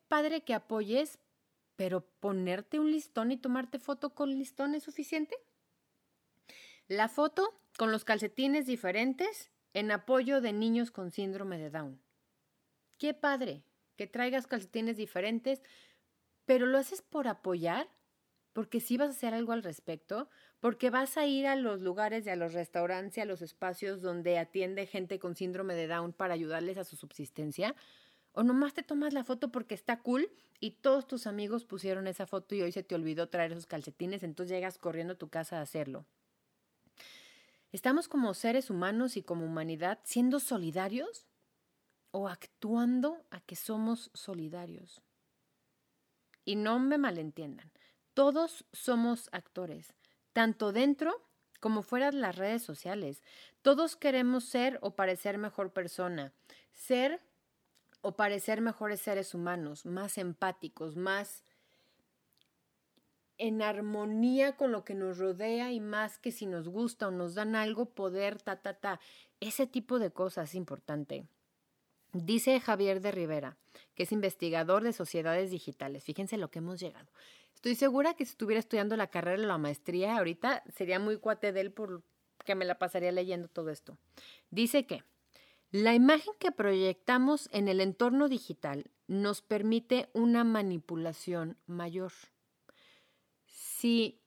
Padre 0.08 0.42
que 0.42 0.54
apoyes, 0.54 1.18
pero 1.76 2.06
ponerte 2.20 2.78
un 2.78 2.90
listón 2.90 3.32
y 3.32 3.36
tomarte 3.36 3.78
foto 3.78 4.14
con 4.14 4.30
listón 4.30 4.74
es 4.74 4.82
suficiente. 4.82 5.36
La 6.86 7.08
foto 7.08 7.58
con 7.78 7.90
los 7.90 8.04
calcetines 8.04 8.66
diferentes 8.66 9.50
en 9.72 9.90
apoyo 9.90 10.40
de 10.40 10.52
niños 10.52 10.90
con 10.90 11.10
síndrome 11.10 11.58
de 11.58 11.70
Down. 11.70 12.00
Qué 12.98 13.14
padre 13.14 13.64
que 13.96 14.06
traigas 14.06 14.46
calcetines 14.46 14.96
diferentes, 14.96 15.62
pero 16.44 16.66
lo 16.66 16.78
haces 16.78 17.02
por 17.02 17.26
apoyar, 17.26 17.88
porque 18.52 18.80
si 18.80 18.96
vas 18.96 19.08
a 19.08 19.12
hacer 19.12 19.34
algo 19.34 19.52
al 19.52 19.62
respecto, 19.62 20.28
porque 20.60 20.90
vas 20.90 21.16
a 21.16 21.26
ir 21.26 21.46
a 21.46 21.56
los 21.56 21.80
lugares 21.80 22.26
a 22.28 22.36
los 22.36 22.52
restaurantes 22.52 23.18
y 23.18 23.20
a 23.20 23.24
los 23.24 23.42
espacios 23.42 24.00
donde 24.00 24.38
atiende 24.38 24.86
gente 24.86 25.18
con 25.18 25.34
síndrome 25.34 25.74
de 25.74 25.88
Down 25.88 26.12
para 26.12 26.34
ayudarles 26.34 26.78
a 26.78 26.84
su 26.84 26.96
subsistencia, 26.96 27.74
o 28.34 28.42
nomás 28.42 28.74
te 28.74 28.82
tomas 28.82 29.14
la 29.14 29.24
foto 29.24 29.50
porque 29.50 29.74
está 29.74 30.00
cool 30.00 30.30
y 30.60 30.72
todos 30.72 31.06
tus 31.06 31.26
amigos 31.26 31.64
pusieron 31.64 32.06
esa 32.06 32.26
foto 32.26 32.54
y 32.54 32.62
hoy 32.62 32.72
se 32.72 32.82
te 32.82 32.94
olvidó 32.94 33.28
traer 33.28 33.52
esos 33.52 33.66
calcetines, 33.66 34.22
entonces 34.22 34.54
llegas 34.54 34.78
corriendo 34.78 35.14
a 35.14 35.18
tu 35.18 35.28
casa 35.28 35.58
a 35.58 35.62
hacerlo. 35.62 36.04
¿Estamos 37.72 38.08
como 38.08 38.34
seres 38.34 38.70
humanos 38.70 39.16
y 39.16 39.22
como 39.22 39.44
humanidad 39.44 39.98
siendo 40.04 40.38
solidarios 40.38 41.26
o 42.10 42.28
actuando 42.28 43.24
a 43.30 43.40
que 43.40 43.56
somos 43.56 44.10
solidarios? 44.14 45.00
Y 46.44 46.56
no 46.56 46.78
me 46.78 46.98
malentiendan, 46.98 47.72
todos 48.12 48.64
somos 48.72 49.28
actores 49.32 49.94
tanto 50.34 50.72
dentro 50.72 51.22
como 51.60 51.80
fuera 51.80 52.10
de 52.10 52.18
las 52.18 52.36
redes 52.36 52.62
sociales. 52.62 53.22
Todos 53.62 53.96
queremos 53.96 54.44
ser 54.44 54.78
o 54.82 54.94
parecer 54.94 55.38
mejor 55.38 55.72
persona, 55.72 56.34
ser 56.72 57.22
o 58.04 58.12
parecer 58.12 58.60
mejores 58.60 59.00
seres 59.00 59.32
humanos, 59.32 59.86
más 59.86 60.18
empáticos, 60.18 60.94
más 60.94 61.42
en 63.38 63.62
armonía 63.62 64.58
con 64.58 64.72
lo 64.72 64.84
que 64.84 64.94
nos 64.94 65.16
rodea 65.16 65.72
y 65.72 65.80
más 65.80 66.18
que 66.18 66.30
si 66.30 66.44
nos 66.44 66.68
gusta 66.68 67.08
o 67.08 67.10
nos 67.10 67.34
dan 67.34 67.56
algo, 67.56 67.86
poder, 67.86 68.42
ta, 68.42 68.56
ta, 68.56 68.74
ta. 68.74 69.00
Ese 69.40 69.66
tipo 69.66 69.98
de 69.98 70.10
cosas 70.10 70.50
es 70.50 70.54
importante. 70.54 71.26
Dice 72.12 72.60
Javier 72.60 73.00
de 73.00 73.10
Rivera, 73.10 73.56
que 73.94 74.02
es 74.02 74.12
investigador 74.12 74.84
de 74.84 74.92
sociedades 74.92 75.50
digitales. 75.50 76.04
Fíjense 76.04 76.36
lo 76.36 76.50
que 76.50 76.58
hemos 76.58 76.78
llegado. 76.78 77.10
Estoy 77.54 77.74
segura 77.74 78.12
que 78.12 78.26
si 78.26 78.32
estuviera 78.32 78.60
estudiando 78.60 78.98
la 78.98 79.06
carrera 79.06 79.42
o 79.42 79.46
la 79.46 79.56
maestría 79.56 80.18
ahorita 80.18 80.62
sería 80.76 80.98
muy 80.98 81.16
cuate 81.16 81.52
de 81.52 81.62
él 81.62 81.72
porque 81.72 82.54
me 82.54 82.66
la 82.66 82.78
pasaría 82.78 83.12
leyendo 83.12 83.48
todo 83.48 83.70
esto. 83.70 83.96
Dice 84.50 84.84
que 84.84 85.02
la 85.74 85.92
imagen 85.92 86.34
que 86.38 86.52
proyectamos 86.52 87.48
en 87.50 87.66
el 87.66 87.80
entorno 87.80 88.28
digital 88.28 88.92
nos 89.08 89.42
permite 89.42 90.08
una 90.12 90.44
manipulación 90.44 91.58
mayor. 91.66 92.12
Si 93.48 94.22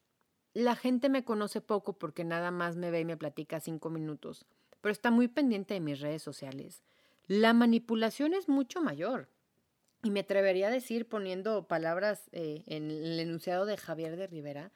la 0.54 0.76
gente 0.76 1.08
me 1.08 1.24
conoce 1.24 1.62
poco 1.62 1.98
porque 1.98 2.26
nada 2.26 2.52
más 2.52 2.76
me 2.76 2.92
ve 2.92 3.00
y 3.00 3.06
me 3.06 3.16
platica 3.16 3.62
cinco 3.62 3.90
minutos, 3.90 4.46
pero 4.82 4.92
está 4.92 5.10
muy 5.10 5.30
pendiente 5.30 5.74
de 5.74 5.80
mis 5.80 6.02
redes 6.02 6.22
sociales, 6.22 6.84
la 7.28 7.54
manipulación 7.54 8.34
es 8.34 8.50
mucho 8.50 8.82
mayor. 8.82 9.30
Y 10.04 10.12
me 10.12 10.20
atrevería 10.20 10.68
a 10.68 10.72
decir, 10.72 11.08
poniendo 11.08 11.66
palabras 11.66 12.28
eh, 12.34 12.66
en 12.66 12.92
el 12.92 13.22
enunciado 13.22 13.66
de 13.66 13.78
Javier 13.78 14.18
de 14.18 14.28
Rivera, 14.28 14.74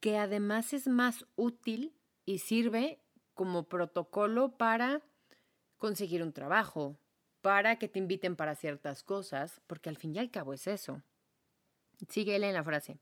que 0.00 0.16
además 0.16 0.72
es 0.72 0.88
más 0.88 1.26
útil 1.36 1.92
y 2.24 2.38
sirve 2.38 3.02
como 3.34 3.68
protocolo 3.68 4.56
para 4.56 5.02
conseguir 5.78 6.22
un 6.22 6.32
trabajo, 6.32 6.98
para 7.46 7.78
que 7.78 7.86
te 7.86 8.00
inviten 8.00 8.34
para 8.34 8.56
ciertas 8.56 9.04
cosas, 9.04 9.60
porque 9.68 9.88
al 9.88 9.96
fin 9.96 10.14
y 10.14 10.18
al 10.18 10.32
cabo 10.32 10.52
es 10.52 10.66
eso. 10.66 11.02
Sigue 12.08 12.34
él 12.34 12.42
en 12.42 12.54
la 12.54 12.64
frase. 12.64 12.98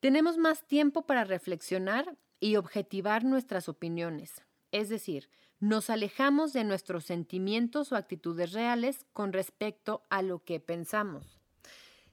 Tenemos 0.00 0.38
más 0.38 0.66
tiempo 0.66 1.04
para 1.04 1.24
reflexionar 1.24 2.16
y 2.40 2.56
objetivar 2.56 3.24
nuestras 3.24 3.68
opiniones, 3.68 4.42
es 4.72 4.88
decir, 4.88 5.28
nos 5.60 5.90
alejamos 5.90 6.52
de 6.52 6.64
nuestros 6.64 7.04
sentimientos 7.04 7.90
o 7.90 7.96
actitudes 7.96 8.52
reales 8.52 9.04
con 9.12 9.32
respecto 9.32 10.06
a 10.08 10.22
lo 10.22 10.44
que 10.44 10.60
pensamos. 10.60 11.40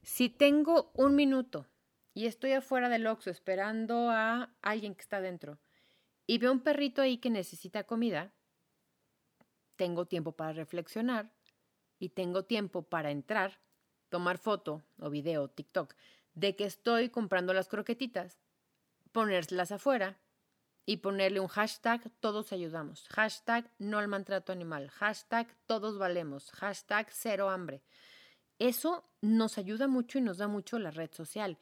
Si 0.01 0.29
tengo 0.29 0.91
un 0.93 1.15
minuto 1.15 1.67
y 2.13 2.25
estoy 2.25 2.53
afuera 2.53 2.89
del 2.89 3.05
Oxxo 3.05 3.29
esperando 3.29 4.09
a 4.09 4.53
alguien 4.61 4.95
que 4.95 5.01
está 5.01 5.21
dentro 5.21 5.59
y 6.25 6.39
veo 6.39 6.51
un 6.51 6.61
perrito 6.61 7.01
ahí 7.01 7.17
que 7.17 7.29
necesita 7.29 7.83
comida, 7.83 8.33
tengo 9.75 10.05
tiempo 10.05 10.33
para 10.33 10.53
reflexionar 10.53 11.31
y 11.99 12.09
tengo 12.09 12.43
tiempo 12.43 12.83
para 12.83 13.11
entrar, 13.11 13.59
tomar 14.09 14.37
foto 14.37 14.83
o 14.99 15.09
video, 15.09 15.49
TikTok, 15.49 15.93
de 16.33 16.55
que 16.55 16.65
estoy 16.65 17.09
comprando 17.09 17.53
las 17.53 17.67
croquetitas, 17.67 18.39
ponérselas 19.11 19.71
afuera 19.71 20.17
y 20.85 20.97
ponerle 20.97 21.39
un 21.39 21.47
hashtag 21.47 22.11
todos 22.19 22.51
ayudamos, 22.51 23.07
hashtag 23.09 23.71
no 23.79 23.97
al 23.97 24.07
maltrato 24.07 24.51
animal, 24.51 24.89
hashtag 24.89 25.47
todos 25.65 25.97
valemos, 25.97 26.51
hashtag 26.51 27.07
cero 27.11 27.49
hambre. 27.49 27.81
Eso 28.59 29.03
nos 29.21 29.57
ayuda 29.57 29.87
mucho 29.87 30.19
y 30.19 30.21
nos 30.21 30.37
da 30.37 30.47
mucho 30.47 30.79
la 30.79 30.91
red 30.91 31.11
social. 31.11 31.57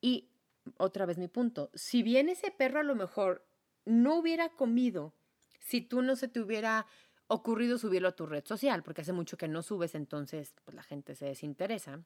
Y 0.00 0.30
otra 0.76 1.06
vez 1.06 1.18
mi 1.18 1.28
punto, 1.28 1.70
si 1.74 2.02
bien 2.02 2.28
ese 2.28 2.50
perro 2.50 2.80
a 2.80 2.84
lo 2.84 2.94
mejor 2.94 3.44
no 3.84 4.16
hubiera 4.16 4.50
comido 4.50 5.14
si 5.60 5.80
tú 5.80 6.02
no 6.02 6.16
se 6.16 6.28
te 6.28 6.40
hubiera 6.40 6.86
ocurrido 7.28 7.78
subirlo 7.78 8.08
a 8.08 8.16
tu 8.16 8.26
red 8.26 8.44
social, 8.44 8.82
porque 8.82 9.02
hace 9.02 9.12
mucho 9.12 9.36
que 9.36 9.48
no 9.48 9.62
subes, 9.62 9.94
entonces 9.94 10.54
pues, 10.64 10.74
la 10.74 10.82
gente 10.82 11.14
se 11.14 11.26
desinteresa. 11.26 12.02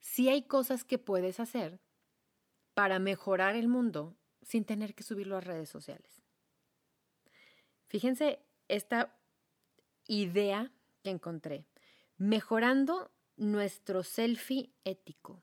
Si 0.00 0.28
hay 0.28 0.42
cosas 0.42 0.84
que 0.84 0.98
puedes 0.98 1.40
hacer 1.40 1.78
para 2.74 2.98
mejorar 2.98 3.54
el 3.54 3.68
mundo 3.68 4.16
sin 4.42 4.64
tener 4.64 4.94
que 4.94 5.02
subirlo 5.02 5.36
a 5.36 5.40
redes 5.40 5.68
sociales. 5.68 6.22
Fíjense 7.86 8.40
esta 8.68 9.18
idea 10.06 10.72
que 11.02 11.10
encontré, 11.10 11.66
mejorando 12.16 13.10
nuestro 13.36 14.02
selfie 14.02 14.72
ético. 14.84 15.42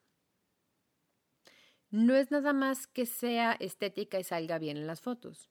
No 1.90 2.16
es 2.16 2.32
nada 2.32 2.54
más 2.54 2.88
que 2.88 3.06
sea 3.06 3.54
estética 3.54 4.20
y 4.20 4.24
salga 4.24 4.58
bien 4.58 4.78
en 4.78 4.88
las 4.88 5.02
fotos. 5.02 5.50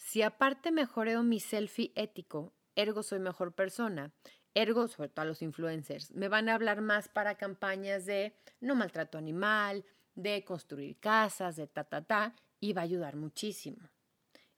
Si 0.00 0.22
aparte 0.22 0.72
mejoreo 0.72 1.22
mi 1.22 1.40
selfie 1.40 1.92
ético, 1.94 2.54
ergo 2.74 3.02
soy 3.02 3.20
mejor 3.20 3.52
persona, 3.52 4.12
ergo, 4.54 4.88
sobre 4.88 5.10
todo 5.10 5.22
a 5.22 5.26
los 5.26 5.42
influencers, 5.42 6.10
me 6.12 6.28
van 6.28 6.48
a 6.48 6.54
hablar 6.54 6.80
más 6.80 7.08
para 7.08 7.36
campañas 7.36 8.06
de 8.06 8.34
no 8.60 8.74
maltrato 8.74 9.18
animal, 9.18 9.84
de 10.14 10.42
construir 10.42 10.98
casas, 10.98 11.54
de 11.56 11.66
ta, 11.66 11.84
ta, 11.84 12.02
ta, 12.02 12.34
y 12.58 12.72
va 12.72 12.80
a 12.80 12.84
ayudar 12.84 13.14
muchísimo. 13.14 13.90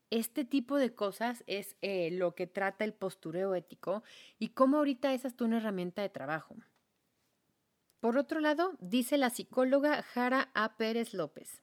Este 0.09 0.45
tipo 0.45 0.77
de 0.77 0.95
cosas 0.95 1.43
es 1.45 1.75
eh, 1.81 2.09
lo 2.11 2.35
que 2.35 2.47
trata 2.47 2.85
el 2.85 2.93
postureo 2.93 3.53
ético 3.53 4.01
y 4.39 4.49
cómo 4.49 4.77
ahorita 4.77 5.13
esa 5.13 5.27
es 5.27 5.39
una 5.41 5.57
herramienta 5.57 6.01
de 6.01 6.09
trabajo. 6.09 6.55
Por 7.99 8.17
otro 8.17 8.39
lado, 8.39 8.75
dice 8.79 9.17
la 9.17 9.29
psicóloga 9.29 10.01
Jara 10.03 10.51
A. 10.53 10.77
Pérez 10.77 11.13
López, 11.13 11.61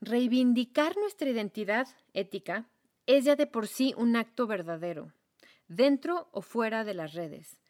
reivindicar 0.00 0.96
nuestra 0.96 1.28
identidad 1.28 1.88
ética 2.14 2.68
es 3.06 3.24
ya 3.24 3.36
de 3.36 3.46
por 3.46 3.66
sí 3.66 3.94
un 3.96 4.16
acto 4.16 4.46
verdadero, 4.46 5.12
dentro 5.68 6.28
o 6.32 6.42
fuera 6.42 6.84
de 6.84 6.94
las 6.94 7.14
redes. 7.14 7.60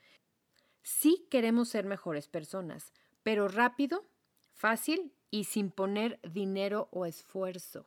Sí 0.83 1.27
queremos 1.31 1.69
ser 1.69 1.85
mejores 1.85 2.29
personas, 2.29 2.93
pero 3.23 3.49
rápido, 3.49 4.07
fácil 4.53 5.13
y 5.31 5.45
sin 5.45 5.71
poner 5.71 6.21
dinero 6.23 6.89
o 6.93 7.07
esfuerzo. 7.07 7.87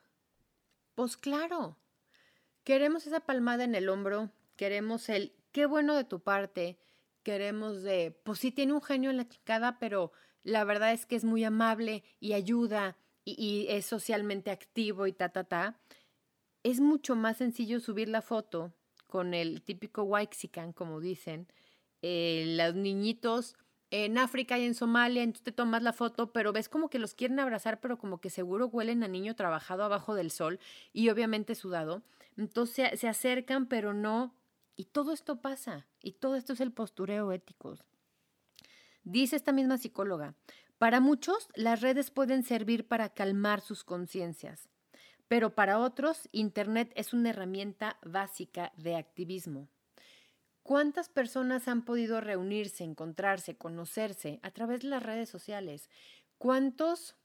Pues 0.95 1.17
claro, 1.17 1.77
queremos 2.63 3.07
esa 3.07 3.21
palmada 3.21 3.63
en 3.63 3.75
el 3.75 3.89
hombro, 3.89 4.31
queremos 4.55 5.09
el 5.09 5.33
qué 5.51 5.65
bueno 5.65 5.95
de 5.95 6.03
tu 6.03 6.19
parte, 6.19 6.77
queremos 7.23 7.81
de, 7.81 8.11
pues 8.23 8.39
sí 8.39 8.51
tiene 8.51 8.73
un 8.73 8.81
genio 8.81 9.09
en 9.09 9.17
la 9.17 9.27
chicada, 9.27 9.79
pero 9.79 10.11
la 10.43 10.63
verdad 10.63 10.91
es 10.91 11.05
que 11.05 11.15
es 11.15 11.23
muy 11.23 11.43
amable 11.43 12.03
y 12.19 12.33
ayuda 12.33 12.97
y, 13.25 13.67
es 13.69 13.85
socialmente 13.85 14.51
activo 14.51 15.07
y 15.07 15.13
ta, 15.13 15.29
ta, 15.29 15.43
ta. 15.43 15.79
Es 16.63 16.79
mucho 16.79 17.15
más 17.15 17.37
sencillo 17.37 17.79
subir 17.79 18.09
la 18.09 18.21
foto 18.21 18.73
con 19.07 19.33
el 19.33 19.61
típico 19.61 20.03
Waxican, 20.03 20.73
como 20.73 20.99
dicen, 20.99 21.47
eh, 22.01 22.55
los 22.57 22.75
niñitos 22.75 23.55
en 23.95 24.17
África 24.17 24.57
y 24.57 24.65
en 24.65 24.73
Somalia, 24.73 25.21
entonces 25.21 25.43
te 25.43 25.51
tomas 25.51 25.83
la 25.83 25.93
foto, 25.93 26.31
pero 26.31 26.51
ves 26.51 26.67
como 26.67 26.89
que 26.89 26.97
los 26.97 27.13
quieren 27.13 27.39
abrazar, 27.39 27.79
pero 27.79 27.99
como 27.99 28.19
que 28.19 28.31
seguro 28.31 28.65
huelen 28.65 29.03
a 29.03 29.07
niño 29.07 29.35
trabajado 29.35 29.83
abajo 29.83 30.15
del 30.15 30.31
sol 30.31 30.59
y 30.93 31.09
obviamente 31.09 31.53
sudado. 31.53 32.01
Entonces 32.35 32.99
se, 32.99 33.07
acercan, 33.07 33.67
pero 33.67 33.93
no. 33.93 34.33
Y 34.75 34.85
todo 34.85 35.13
esto 35.13 35.41
pasa, 35.41 35.85
y 36.01 36.13
todo 36.13 36.35
esto 36.35 36.53
es 36.53 36.61
el 36.61 36.71
postureo 36.71 37.31
ético. 37.31 37.77
Dice 39.03 39.35
esta 39.35 39.51
misma 39.51 39.77
psicóloga, 39.77 40.33
para 40.77 40.99
muchos 40.99 41.47
las 41.55 41.81
redes 41.81 42.11
pueden 42.11 42.43
servir 42.43 42.87
para 42.87 43.09
calmar 43.09 43.61
sus 43.61 43.83
conciencias, 43.83 44.69
pero 45.27 45.55
para 45.55 45.79
otros 45.79 46.29
Internet 46.31 46.91
es 46.95 47.13
una 47.13 47.29
herramienta 47.29 47.97
básica 48.03 48.71
de 48.75 48.95
activismo. 48.95 49.69
¿Cuántas 50.63 51.09
personas 51.09 51.67
han 51.67 51.83
podido 51.83 52.21
reunirse, 52.21 52.83
encontrarse, 52.85 53.57
conocerse 53.57 54.39
a 54.43 54.51
través 54.51 54.81
de 54.81 54.87
las 54.87 55.03
redes 55.03 55.29
sociales? 55.29 55.89
¿Cuántos 56.37 57.15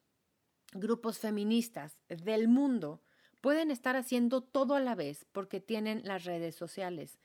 grupos 0.73 1.19
feministas 1.19 1.99
del 2.09 2.49
mundo 2.49 3.01
pueden 3.41 3.71
estar 3.71 3.95
haciendo 3.95 4.43
todo 4.43 4.75
a 4.75 4.81
la 4.81 4.97
vez 4.97 5.25
porque 5.33 5.61
tienen 5.61 6.03
las 6.05 6.25
redes 6.25 6.57
sociales? 6.57 7.21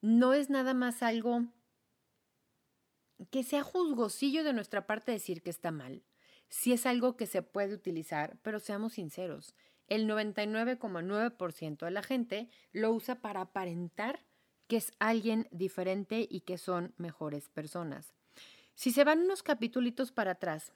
No 0.00 0.34
es 0.34 0.50
nada 0.50 0.74
más 0.74 1.02
algo 1.02 1.44
que 3.30 3.42
sea 3.42 3.62
juzgosillo 3.62 4.44
de 4.44 4.52
nuestra 4.52 4.86
parte 4.86 5.12
decir 5.12 5.42
que 5.42 5.50
está 5.50 5.70
mal. 5.70 6.02
Si 6.48 6.72
es 6.72 6.86
algo 6.86 7.16
que 7.16 7.26
se 7.26 7.42
puede 7.42 7.74
utilizar, 7.74 8.38
pero 8.42 8.60
seamos 8.60 8.94
sinceros, 8.94 9.54
el 9.88 10.08
99,9% 10.08 11.84
de 11.84 11.90
la 11.90 12.02
gente 12.02 12.48
lo 12.72 12.92
usa 12.92 13.16
para 13.16 13.40
aparentar 13.40 14.24
que 14.66 14.76
es 14.76 14.92
alguien 14.98 15.48
diferente 15.52 16.26
y 16.28 16.40
que 16.40 16.58
son 16.58 16.92
mejores 16.96 17.48
personas. 17.48 18.14
Si 18.74 18.90
se 18.90 19.04
van 19.04 19.20
unos 19.20 19.42
capítulos 19.42 20.12
para 20.12 20.32
atrás, 20.32 20.72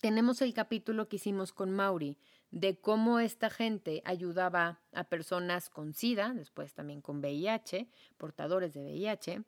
tenemos 0.00 0.42
el 0.42 0.52
capítulo 0.52 1.08
que 1.08 1.16
hicimos 1.16 1.52
con 1.52 1.70
Mauri 1.70 2.18
de 2.50 2.78
cómo 2.78 3.20
esta 3.20 3.48
gente 3.48 4.02
ayudaba 4.04 4.80
a 4.92 5.04
personas 5.04 5.70
con 5.70 5.94
SIDA, 5.94 6.34
después 6.34 6.74
también 6.74 7.00
con 7.00 7.20
VIH, 7.20 7.88
portadores 8.18 8.74
de 8.74 8.82
VIH, 8.82 9.44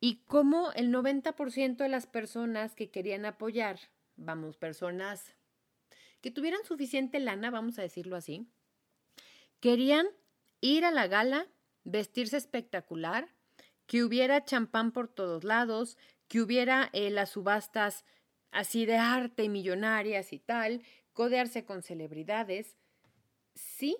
y 0.00 0.22
cómo 0.26 0.72
el 0.72 0.92
90% 0.92 1.76
de 1.76 1.88
las 1.88 2.06
personas 2.06 2.74
que 2.74 2.90
querían 2.90 3.24
apoyar, 3.24 3.78
vamos, 4.16 4.56
personas 4.56 5.34
que 6.20 6.30
tuvieran 6.30 6.64
suficiente 6.64 7.20
lana, 7.20 7.50
vamos 7.50 7.78
a 7.78 7.82
decirlo 7.82 8.16
así, 8.16 8.46
querían 9.60 10.06
ir 10.60 10.84
a 10.84 10.90
la 10.90 11.06
gala 11.06 11.48
vestirse 11.84 12.36
espectacular, 12.36 13.28
que 13.86 14.02
hubiera 14.02 14.44
champán 14.44 14.92
por 14.92 15.08
todos 15.08 15.44
lados, 15.44 15.98
que 16.28 16.40
hubiera 16.40 16.88
eh, 16.92 17.10
las 17.10 17.30
subastas 17.30 18.04
así 18.50 18.86
de 18.86 18.96
arte 18.96 19.48
millonarias 19.48 20.32
y 20.32 20.38
tal, 20.38 20.82
codearse 21.12 21.64
con 21.64 21.82
celebridades. 21.82 22.78
Sí, 23.54 23.96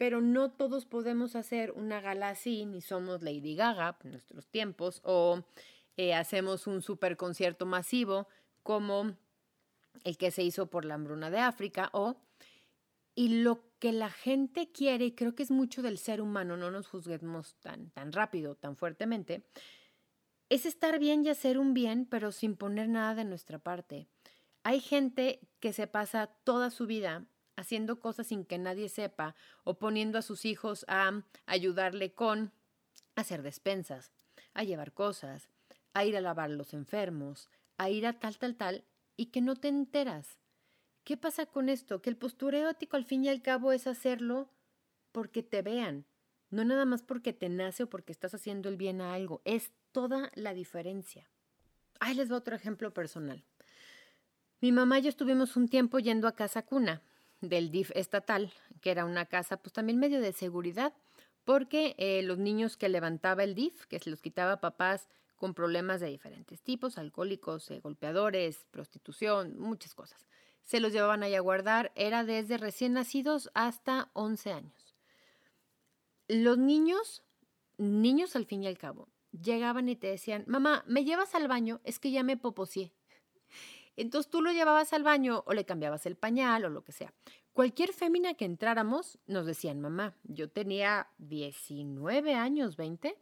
pero 0.00 0.22
no 0.22 0.50
todos 0.50 0.86
podemos 0.86 1.36
hacer 1.36 1.72
una 1.72 2.00
gala 2.00 2.30
así, 2.30 2.64
ni 2.64 2.80
somos 2.80 3.20
Lady 3.20 3.54
Gaga 3.54 3.98
en 4.02 4.12
nuestros 4.12 4.48
tiempos, 4.48 5.02
o 5.04 5.44
eh, 5.98 6.14
hacemos 6.14 6.66
un 6.66 6.80
super 6.80 7.18
concierto 7.18 7.66
masivo 7.66 8.26
como 8.62 9.14
el 10.04 10.16
que 10.16 10.30
se 10.30 10.42
hizo 10.42 10.70
por 10.70 10.86
la 10.86 10.94
hambruna 10.94 11.28
de 11.28 11.40
África, 11.40 11.90
o 11.92 12.16
y 13.14 13.42
lo 13.42 13.62
que 13.78 13.92
la 13.92 14.08
gente 14.08 14.72
quiere, 14.72 15.04
y 15.04 15.12
creo 15.12 15.34
que 15.34 15.42
es 15.42 15.50
mucho 15.50 15.82
del 15.82 15.98
ser 15.98 16.22
humano, 16.22 16.56
no 16.56 16.70
nos 16.70 16.88
juzguemos 16.88 17.56
tan, 17.56 17.90
tan 17.90 18.10
rápido, 18.10 18.54
tan 18.54 18.78
fuertemente, 18.78 19.44
es 20.48 20.64
estar 20.64 20.98
bien 20.98 21.26
y 21.26 21.28
hacer 21.28 21.58
un 21.58 21.74
bien, 21.74 22.06
pero 22.06 22.32
sin 22.32 22.56
poner 22.56 22.88
nada 22.88 23.16
de 23.16 23.26
nuestra 23.26 23.58
parte. 23.58 24.08
Hay 24.62 24.80
gente 24.80 25.46
que 25.60 25.74
se 25.74 25.86
pasa 25.86 26.28
toda 26.44 26.70
su 26.70 26.86
vida 26.86 27.26
haciendo 27.56 28.00
cosas 28.00 28.28
sin 28.28 28.44
que 28.44 28.58
nadie 28.58 28.88
sepa 28.88 29.34
o 29.64 29.78
poniendo 29.78 30.18
a 30.18 30.22
sus 30.22 30.44
hijos 30.44 30.84
a 30.88 31.22
ayudarle 31.46 32.12
con 32.12 32.52
hacer 33.16 33.42
despensas, 33.42 34.12
a 34.54 34.64
llevar 34.64 34.92
cosas, 34.92 35.48
a 35.92 36.04
ir 36.04 36.16
a 36.16 36.20
lavar 36.20 36.50
a 36.50 36.54
los 36.54 36.72
enfermos, 36.74 37.48
a 37.76 37.90
ir 37.90 38.06
a 38.06 38.18
tal, 38.18 38.38
tal, 38.38 38.56
tal, 38.56 38.84
y 39.16 39.26
que 39.26 39.40
no 39.40 39.56
te 39.56 39.68
enteras. 39.68 40.38
¿Qué 41.04 41.16
pasa 41.16 41.46
con 41.46 41.68
esto? 41.68 42.02
Que 42.02 42.10
el 42.10 42.16
postureo 42.16 42.70
ético 42.70 42.96
al 42.96 43.04
fin 43.04 43.24
y 43.24 43.28
al 43.28 43.42
cabo 43.42 43.72
es 43.72 43.86
hacerlo 43.86 44.50
porque 45.12 45.42
te 45.42 45.62
vean, 45.62 46.06
no 46.50 46.64
nada 46.64 46.84
más 46.84 47.02
porque 47.02 47.32
te 47.32 47.48
nace 47.48 47.84
o 47.84 47.90
porque 47.90 48.12
estás 48.12 48.34
haciendo 48.34 48.68
el 48.68 48.76
bien 48.76 49.00
a 49.00 49.14
algo, 49.14 49.42
es 49.44 49.72
toda 49.92 50.30
la 50.34 50.54
diferencia. 50.54 51.28
Ahí 51.98 52.14
les 52.14 52.28
doy 52.28 52.38
otro 52.38 52.56
ejemplo 52.56 52.92
personal. 52.94 53.44
Mi 54.60 54.72
mamá 54.72 54.98
y 54.98 55.02
yo 55.02 55.08
estuvimos 55.08 55.56
un 55.56 55.68
tiempo 55.68 55.98
yendo 55.98 56.28
a 56.28 56.36
casa 56.36 56.62
cuna 56.62 57.02
del 57.40 57.70
DIF 57.70 57.90
estatal, 57.94 58.52
que 58.80 58.90
era 58.90 59.04
una 59.04 59.26
casa 59.26 59.56
pues 59.56 59.72
también 59.72 59.98
medio 59.98 60.20
de 60.20 60.32
seguridad, 60.32 60.92
porque 61.44 61.94
eh, 61.98 62.22
los 62.22 62.38
niños 62.38 62.76
que 62.76 62.88
levantaba 62.88 63.44
el 63.44 63.54
DIF, 63.54 63.86
que 63.86 63.98
se 63.98 64.10
los 64.10 64.20
quitaba 64.20 64.60
papás 64.60 65.08
con 65.36 65.54
problemas 65.54 66.00
de 66.00 66.08
diferentes 66.08 66.60
tipos, 66.62 66.98
alcohólicos, 66.98 67.70
eh, 67.70 67.80
golpeadores, 67.80 68.66
prostitución, 68.70 69.58
muchas 69.58 69.94
cosas 69.94 70.26
se 70.70 70.78
los 70.78 70.92
llevaban 70.92 71.24
ahí 71.24 71.34
a 71.34 71.40
guardar, 71.40 71.90
era 71.96 72.22
desde 72.22 72.56
recién 72.56 72.92
nacidos 72.92 73.50
hasta 73.54 74.08
11 74.12 74.52
años. 74.52 74.94
Los 76.28 76.58
niños, 76.58 77.24
niños 77.76 78.36
al 78.36 78.46
fin 78.46 78.62
y 78.62 78.68
al 78.68 78.78
cabo, 78.78 79.08
llegaban 79.32 79.88
y 79.88 79.96
te 79.96 80.06
decían, 80.06 80.44
mamá, 80.46 80.84
¿me 80.86 81.04
llevas 81.04 81.34
al 81.34 81.48
baño? 81.48 81.80
Es 81.82 81.98
que 81.98 82.12
ya 82.12 82.22
me 82.22 82.36
poposié. 82.36 82.92
Entonces 84.00 84.30
tú 84.30 84.40
lo 84.40 84.50
llevabas 84.50 84.94
al 84.94 85.02
baño 85.02 85.42
o 85.46 85.52
le 85.52 85.66
cambiabas 85.66 86.06
el 86.06 86.16
pañal 86.16 86.64
o 86.64 86.70
lo 86.70 86.82
que 86.82 86.92
sea. 86.92 87.12
Cualquier 87.52 87.92
fémina 87.92 88.32
que 88.32 88.46
entráramos 88.46 89.18
nos 89.26 89.44
decían, 89.44 89.78
mamá, 89.80 90.14
yo 90.24 90.48
tenía 90.48 91.08
19 91.18 92.34
años, 92.34 92.76
20, 92.76 93.14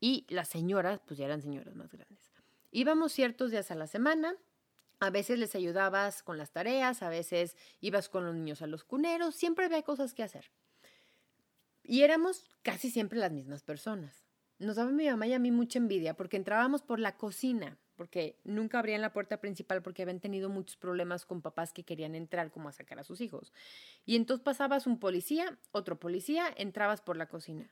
y 0.00 0.24
las 0.30 0.48
señoras, 0.48 1.00
pues 1.04 1.18
ya 1.18 1.26
eran 1.26 1.42
señoras 1.42 1.74
más 1.74 1.92
grandes. 1.92 2.32
Íbamos 2.70 3.12
ciertos 3.12 3.50
días 3.50 3.70
a 3.70 3.74
la 3.74 3.86
semana, 3.86 4.34
A 5.00 5.10
veces 5.10 5.38
les 5.38 5.54
ayudabas 5.54 6.22
con 6.22 6.38
las 6.38 6.52
tareas, 6.52 7.02
a 7.02 7.10
veces 7.10 7.56
ibas 7.82 8.08
con 8.08 8.24
los 8.24 8.34
niños 8.34 8.62
a 8.62 8.66
los 8.66 8.84
cuneros, 8.84 9.34
siempre 9.34 9.66
había 9.66 9.82
cosas 9.82 10.14
que 10.14 10.22
hacer. 10.22 10.50
Y 11.82 12.00
éramos 12.02 12.48
casi 12.62 12.90
siempre 12.90 13.18
las 13.18 13.32
mismas 13.32 13.62
personas. 13.62 14.24
Nos 14.58 14.76
daba 14.76 14.90
mi 14.90 15.06
mamá 15.06 15.26
y 15.26 15.34
a 15.34 15.38
mí 15.38 15.50
mucha 15.50 15.78
envidia 15.78 16.14
porque 16.14 16.38
entrábamos 16.38 16.80
por 16.80 17.00
la 17.00 17.18
cocina, 17.18 17.76
porque 17.96 18.38
nunca 18.44 18.78
abrían 18.78 19.00
la 19.00 19.12
puerta 19.12 19.40
principal 19.40 19.82
porque 19.82 20.02
habían 20.02 20.20
tenido 20.20 20.48
muchos 20.48 20.76
problemas 20.76 21.24
con 21.24 21.42
papás 21.42 21.72
que 21.72 21.84
querían 21.84 22.14
entrar 22.14 22.50
como 22.50 22.68
a 22.68 22.72
sacar 22.72 22.98
a 22.98 23.04
sus 23.04 23.20
hijos. 23.20 23.52
Y 24.04 24.16
entonces 24.16 24.44
pasabas 24.44 24.86
un 24.86 24.98
policía, 24.98 25.58
otro 25.72 25.98
policía, 25.98 26.52
entrabas 26.56 27.00
por 27.00 27.16
la 27.16 27.28
cocina. 27.28 27.70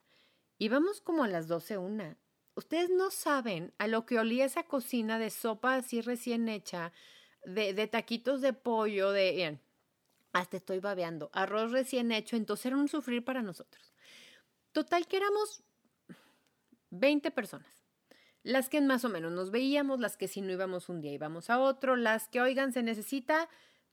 Íbamos 0.59 1.01
como 1.01 1.25
a 1.25 1.29
las 1.29 1.49
doce 1.49 1.79
una. 1.79 2.17
Ustedes 2.55 2.91
no 2.91 3.11
saben 3.11 3.73
a 3.79 3.87
lo 3.87 4.07
que 4.07 4.19
olía 4.19 4.45
esa 4.45 4.65
cocina 4.65 5.19
de 5.19 5.31
sopa 5.31 5.75
así 5.75 6.01
recién 6.01 6.49
hecha, 6.49 6.93
de, 7.45 7.75
de 7.75 7.87
taquitos 7.87 8.41
de 8.41 8.53
pollo, 8.53 9.11
de... 9.11 9.33
Bien, 9.33 9.61
hasta 10.33 10.57
estoy 10.57 10.81
babeando. 10.81 11.31
Arroz 11.33 11.73
recién 11.73 12.13
hecho, 12.13 12.37
entonces 12.37 12.67
era 12.67 12.77
un 12.77 12.89
sufrir 12.89 13.25
para 13.25 13.43
nosotros. 13.43 13.93
Total 14.73 15.07
que 15.07 15.19
éramos 15.19 15.63
20 16.91 17.31
personas. 17.31 17.82
Las 18.43 18.69
que 18.69 18.81
más 18.81 19.05
o 19.05 19.09
menos 19.09 19.33
nos 19.33 19.51
veíamos, 19.51 20.01
las 20.01 20.17
que 20.17 20.29
si 20.29 20.41
no 20.41 20.53
íbamos 20.53 20.89
un 20.89 21.01
día 21.01 21.13
íbamos 21.13 21.49
a 21.51 21.61
otro, 21.61 21.97
las 21.97 22.29
que, 22.29 22.41
oigan, 22.41 22.73
se 22.73 22.83
necesita 22.83 23.49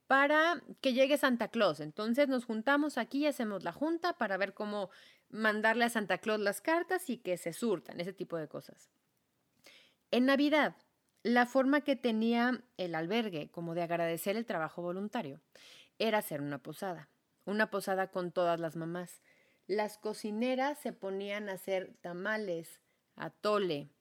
para 0.08 0.64
que 0.82 0.94
llegue 0.94 1.18
Santa 1.18 1.50
Claus. 1.50 1.80
Entonces 1.80 2.28
nos 2.28 2.46
juntamos 2.46 2.98
aquí 2.98 3.20
y 3.20 3.28
hacemos 3.28 3.64
la 3.64 3.72
junta 3.72 4.18
para 4.18 4.38
ver 4.38 4.56
cómo 4.56 4.90
mandarle 5.30 5.86
a 5.86 5.90
Santa 5.90 6.18
Claus 6.18 6.40
las 6.40 6.62
cartas 6.62 7.10
y 7.12 7.18
que 7.18 7.38
se 7.38 7.54
surtan, 7.54 8.00
ese 8.00 8.14
tipo 8.14 8.38
de 8.38 8.48
cosas. 8.48 8.90
En 10.10 10.26
Navidad, 10.26 10.76
la 11.22 11.46
forma 11.46 11.82
que 11.82 11.96
tenía 11.96 12.64
el 12.78 12.96
albergue 12.96 13.52
como 13.52 13.76
de 13.76 13.84
agradecer 13.84 14.36
el 14.36 14.48
trabajo 14.48 14.82
voluntario 14.82 15.42
era 16.00 16.18
hacer 16.18 16.42
una 16.42 16.58
posada, 16.58 17.10
una 17.46 17.70
posada 17.70 18.10
con 18.10 18.32
todas 18.32 18.60
las 18.60 18.76
mamás. 18.76 19.22
Las 19.68 20.00
cocineras 20.00 20.80
se 20.80 20.94
ponían 20.94 21.50
a 21.50 21.54
hacer 21.54 21.94
tamales, 22.02 22.80
atole, 23.16 23.92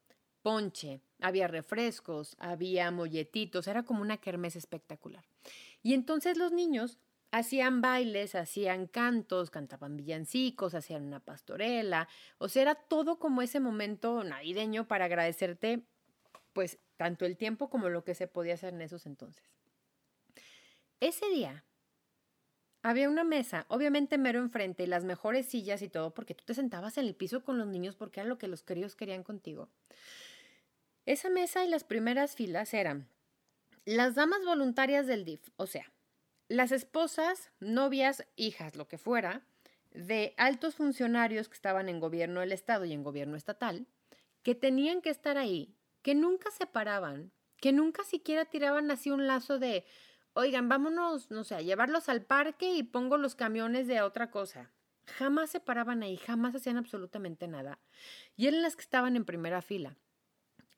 ponche, 0.49 1.03
había 1.21 1.47
refrescos, 1.47 2.35
había 2.39 2.91
molletitos, 2.91 3.69
era 3.69 3.83
como 3.83 4.01
una 4.01 4.17
kermés 4.17 4.57
espectacular. 4.57 5.23
Y 5.83 5.93
entonces 5.93 6.39
los 6.39 6.53
niños 6.53 6.97
hacían 7.33 7.83
bailes, 7.83 8.35
hacían 8.35 8.87
cantos, 8.87 9.51
cantaban 9.51 9.99
villancicos, 9.99 10.73
hacían 10.73 11.05
una 11.05 11.21
pastorela, 11.21 12.09
o 12.39 12.49
sea, 12.49 12.63
era 12.63 12.75
todo 12.77 13.19
como 13.19 13.43
ese 13.43 13.61
momento 13.61 14.25
navideño 14.25 14.89
para 14.89 15.05
agradecerte, 15.05 15.85
pues, 16.55 16.79
tanto 16.97 17.27
el 17.27 17.37
tiempo 17.37 17.69
como 17.69 17.91
lo 17.91 18.03
que 18.03 18.15
se 18.15 18.27
podía 18.27 18.55
hacer 18.55 18.73
en 18.73 18.81
esos 18.81 19.05
entonces. 19.05 19.45
Ese 20.99 21.29
día 21.29 21.63
había 22.83 23.11
una 23.11 23.25
mesa, 23.25 23.67
obviamente 23.69 24.17
mero 24.17 24.39
enfrente, 24.39 24.85
y 24.85 24.87
las 24.87 25.05
mejores 25.05 25.45
sillas 25.45 25.83
y 25.83 25.91
todo, 25.91 26.15
porque 26.15 26.35
tú 26.35 26.45
te 26.47 26.55
sentabas 26.55 26.97
en 26.97 27.05
el 27.05 27.15
piso 27.15 27.45
con 27.45 27.59
los 27.59 27.67
niños 27.67 27.97
porque 27.97 28.21
era 28.21 28.29
lo 28.31 28.39
que 28.39 28.49
los 28.49 28.63
queridos 28.63 28.97
querían 28.97 29.25
contigo. 29.25 29.69
Esa 31.09 31.31
mesa 31.31 31.65
y 31.65 31.71
las 31.71 31.85
primeras 31.85 32.37
filas 32.37 32.75
eran 32.75 33.09
las 33.87 34.15
damas 34.15 34.45
voluntarias 34.45 35.07
del 35.07 35.25
DIF, 35.25 35.41
o 35.57 35.67
sea, 35.67 35.91
las 36.49 36.71
esposas, 36.71 37.51
novias, 37.61 38.27
hijas, 38.37 38.77
lo 38.77 38.89
que 38.89 38.99
fuera, 38.99 39.41
de 39.91 40.35
altos 40.37 40.75
funcionarios 40.75 41.49
que 41.49 41.55
estaban 41.55 41.89
en 41.89 41.99
gobierno 41.99 42.41
del 42.41 42.53
Estado 42.53 42.85
y 42.85 42.93
en 42.93 43.05
gobierno 43.05 43.39
estatal, 43.39 43.87
que 44.43 44.55
tenían 44.55 45.01
que 45.01 45.09
estar 45.09 45.39
ahí, 45.39 45.75
que 46.03 46.15
nunca 46.15 46.51
se 46.51 46.67
paraban, 46.67 47.33
que 47.57 47.73
nunca 47.73 48.05
siquiera 48.05 48.45
tiraban 48.45 48.91
así 48.91 49.11
un 49.11 49.27
lazo 49.27 49.59
de, 49.59 49.87
oigan, 50.35 50.69
vámonos, 50.69 51.31
no 51.31 51.43
sé, 51.43 51.65
llevarlos 51.65 52.11
al 52.11 52.21
parque 52.27 52.75
y 52.75 52.83
pongo 52.83 53.17
los 53.17 53.35
camiones 53.35 53.87
de 53.87 54.03
otra 54.03 54.31
cosa. 54.31 54.73
Jamás 55.07 55.49
se 55.49 55.61
paraban 55.61 56.03
ahí, 56.03 56.19
jamás 56.19 56.55
hacían 56.55 56.77
absolutamente 56.77 57.49
nada. 57.49 57.79
Y 58.37 58.47
eran 58.47 58.61
las 58.61 58.77
que 58.77 58.83
estaban 58.83 59.17
en 59.17 59.25
primera 59.25 59.63
fila. 59.63 59.97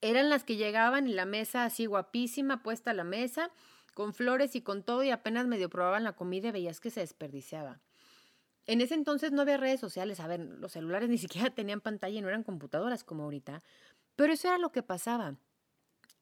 Eran 0.01 0.31
las 0.31 0.45
que 0.45 0.57
llegaban 0.57 1.09
y 1.09 1.13
la 1.13 1.27
mesa 1.27 1.65
así 1.65 1.87
guapísima, 1.87 2.63
puesta 2.63 2.93
a 2.93 2.95
la 2.95 3.05
mesa, 3.05 3.51
con 3.95 4.15
flores 4.15 4.57
y 4.57 4.63
con 4.63 4.83
todo, 4.83 5.03
y 5.03 5.11
apenas 5.11 5.47
medio 5.47 5.69
probaban 5.69 6.05
la 6.05 6.15
comida 6.15 6.49
y 6.49 6.53
veías 6.53 6.81
que 6.81 6.91
se 6.91 7.01
desperdiciaba. 7.01 7.81
En 8.67 8.81
ese 8.81 8.95
entonces 8.95 9.33
no 9.33 9.43
había 9.43 9.57
redes 9.57 9.81
sociales, 9.81 10.21
a 10.21 10.27
ver, 10.27 10.41
los 10.41 10.73
celulares 10.73 11.09
ni 11.11 11.19
siquiera 11.19 11.51
tenían 11.51 11.81
pantalla 11.81 12.19
y 12.19 12.23
no 12.23 12.29
eran 12.29 12.45
computadoras 12.45 13.05
como 13.05 13.25
ahorita, 13.25 13.63
pero 14.17 14.33
eso 14.33 14.49
era 14.49 14.59
lo 14.59 14.73
que 14.73 14.83
pasaba. 14.83 15.37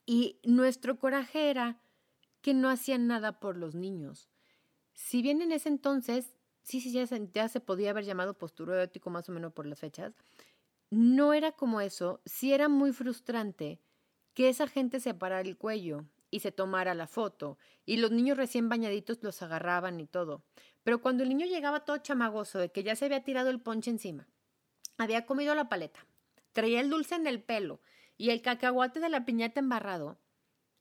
Y 0.07 0.41
nuestro 0.45 0.99
coraje 0.99 1.51
era 1.51 1.81
que 2.41 2.55
no 2.55 2.71
hacían 2.71 3.07
nada 3.07 3.41
por 3.41 3.57
los 3.57 3.75
niños. 3.75 4.29
Si 4.95 5.23
bien 5.23 5.43
en 5.43 5.53
ese 5.53 5.69
entonces, 5.69 6.35
sí, 6.63 6.81
sí, 6.81 6.93
ya 6.93 7.49
se, 7.49 7.61
podía 7.61 7.91
haber 7.91 8.05
llamado 8.05 8.35
posturo 8.35 8.81
ético 8.81 9.11
más 9.11 9.29
o 9.29 9.33
menos 9.33 9.53
por 9.53 9.67
las 9.67 9.79
fechas, 9.79 10.15
no 10.91 11.35
era 11.35 11.53
como 11.53 11.81
eso, 11.81 12.21
sí 12.25 12.53
era 12.53 12.69
muy 12.69 12.93
frustrante 12.93 13.81
que 14.35 14.49
esa 14.49 14.69
gente 14.69 15.01
se 15.01 15.15
parara 15.15 15.49
el 15.49 15.57
cuello 15.57 16.07
y 16.31 16.41
se 16.41 16.53
tomara 16.53 16.95
la 16.95 17.07
foto, 17.07 17.59
y 17.85 17.97
los 17.97 18.11
niños 18.11 18.37
recién 18.37 18.69
bañaditos 18.69 19.23
los 19.23 19.43
agarraban 19.43 19.99
y 20.01 20.07
todo. 20.07 20.45
Pero 20.83 21.01
cuando 21.01 21.23
el 21.23 21.31
niño 21.31 21.47
llegaba 21.47 21.85
todo 21.85 21.99
chamagoso 21.99 22.59
de 22.59 22.71
que 22.71 22.83
ya 22.83 22.97
se 22.97 23.07
había 23.07 23.25
tirado 23.25 23.51
el 23.51 23.61
ponche 23.61 23.91
encima, 23.91 24.29
había 24.97 25.27
comido 25.27 25.55
la 25.55 25.69
paleta, 25.69 26.07
traía 26.53 26.81
el 26.81 26.91
dulce 26.91 27.15
en 27.15 27.27
el 27.27 27.43
pelo 27.43 27.81
y 28.17 28.31
el 28.31 28.43
cacahuate 28.43 29.01
de 29.01 29.09
la 29.09 29.25
piñata 29.25 29.61
embarrado, 29.61 30.19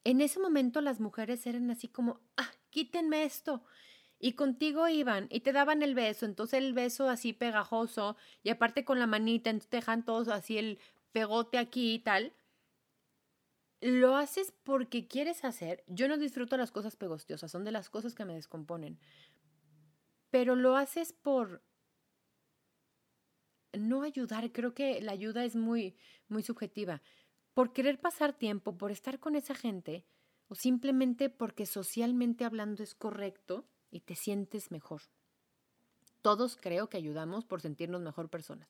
en 0.04 0.20
ese 0.20 0.40
momento 0.40 0.80
las 0.80 1.00
mujeres 1.00 1.46
eran 1.46 1.70
así 1.70 1.88
como, 1.88 2.20
ah, 2.36 2.50
quítenme 2.70 3.24
esto. 3.24 3.62
Y 4.18 4.32
contigo 4.32 4.88
iban 4.88 5.28
y 5.30 5.40
te 5.40 5.52
daban 5.52 5.82
el 5.82 5.94
beso, 5.94 6.26
entonces 6.26 6.58
el 6.58 6.72
beso 6.72 7.08
así 7.08 7.32
pegajoso 7.32 8.16
y 8.42 8.50
aparte 8.50 8.84
con 8.84 8.98
la 8.98 9.06
manita, 9.06 9.50
entonces 9.50 9.70
te 9.70 9.76
dejan 9.76 10.04
todos 10.04 10.28
así 10.28 10.58
el 10.58 10.78
pegote 11.12 11.58
aquí 11.58 11.94
y 11.94 11.98
tal. 12.00 12.32
Lo 13.80 14.16
haces 14.16 14.52
porque 14.64 15.06
quieres 15.06 15.44
hacer. 15.44 15.84
Yo 15.86 16.08
no 16.08 16.18
disfruto 16.18 16.56
las 16.56 16.72
cosas 16.72 16.96
pegostiosas, 16.96 17.50
son 17.50 17.64
de 17.64 17.70
las 17.70 17.90
cosas 17.90 18.16
que 18.16 18.24
me 18.24 18.34
descomponen. 18.34 18.98
Pero 20.30 20.56
lo 20.56 20.76
haces 20.76 21.12
por 21.12 21.62
no 23.72 24.02
ayudar. 24.02 24.50
Creo 24.50 24.74
que 24.74 25.00
la 25.00 25.12
ayuda 25.12 25.44
es 25.44 25.54
muy, 25.54 25.96
muy 26.28 26.42
subjetiva. 26.42 27.02
Por 27.54 27.72
querer 27.72 28.00
pasar 28.00 28.32
tiempo, 28.32 28.76
por 28.76 28.90
estar 28.90 29.20
con 29.20 29.36
esa 29.36 29.54
gente, 29.54 30.04
o 30.48 30.56
simplemente 30.56 31.30
porque 31.30 31.66
socialmente 31.66 32.44
hablando 32.44 32.82
es 32.82 32.94
correcto 32.94 33.68
y 33.90 34.00
te 34.00 34.14
sientes 34.14 34.70
mejor. 34.70 35.02
Todos 36.22 36.56
creo 36.60 36.88
que 36.88 36.96
ayudamos 36.96 37.44
por 37.44 37.60
sentirnos 37.60 38.00
mejor 38.00 38.28
personas, 38.28 38.68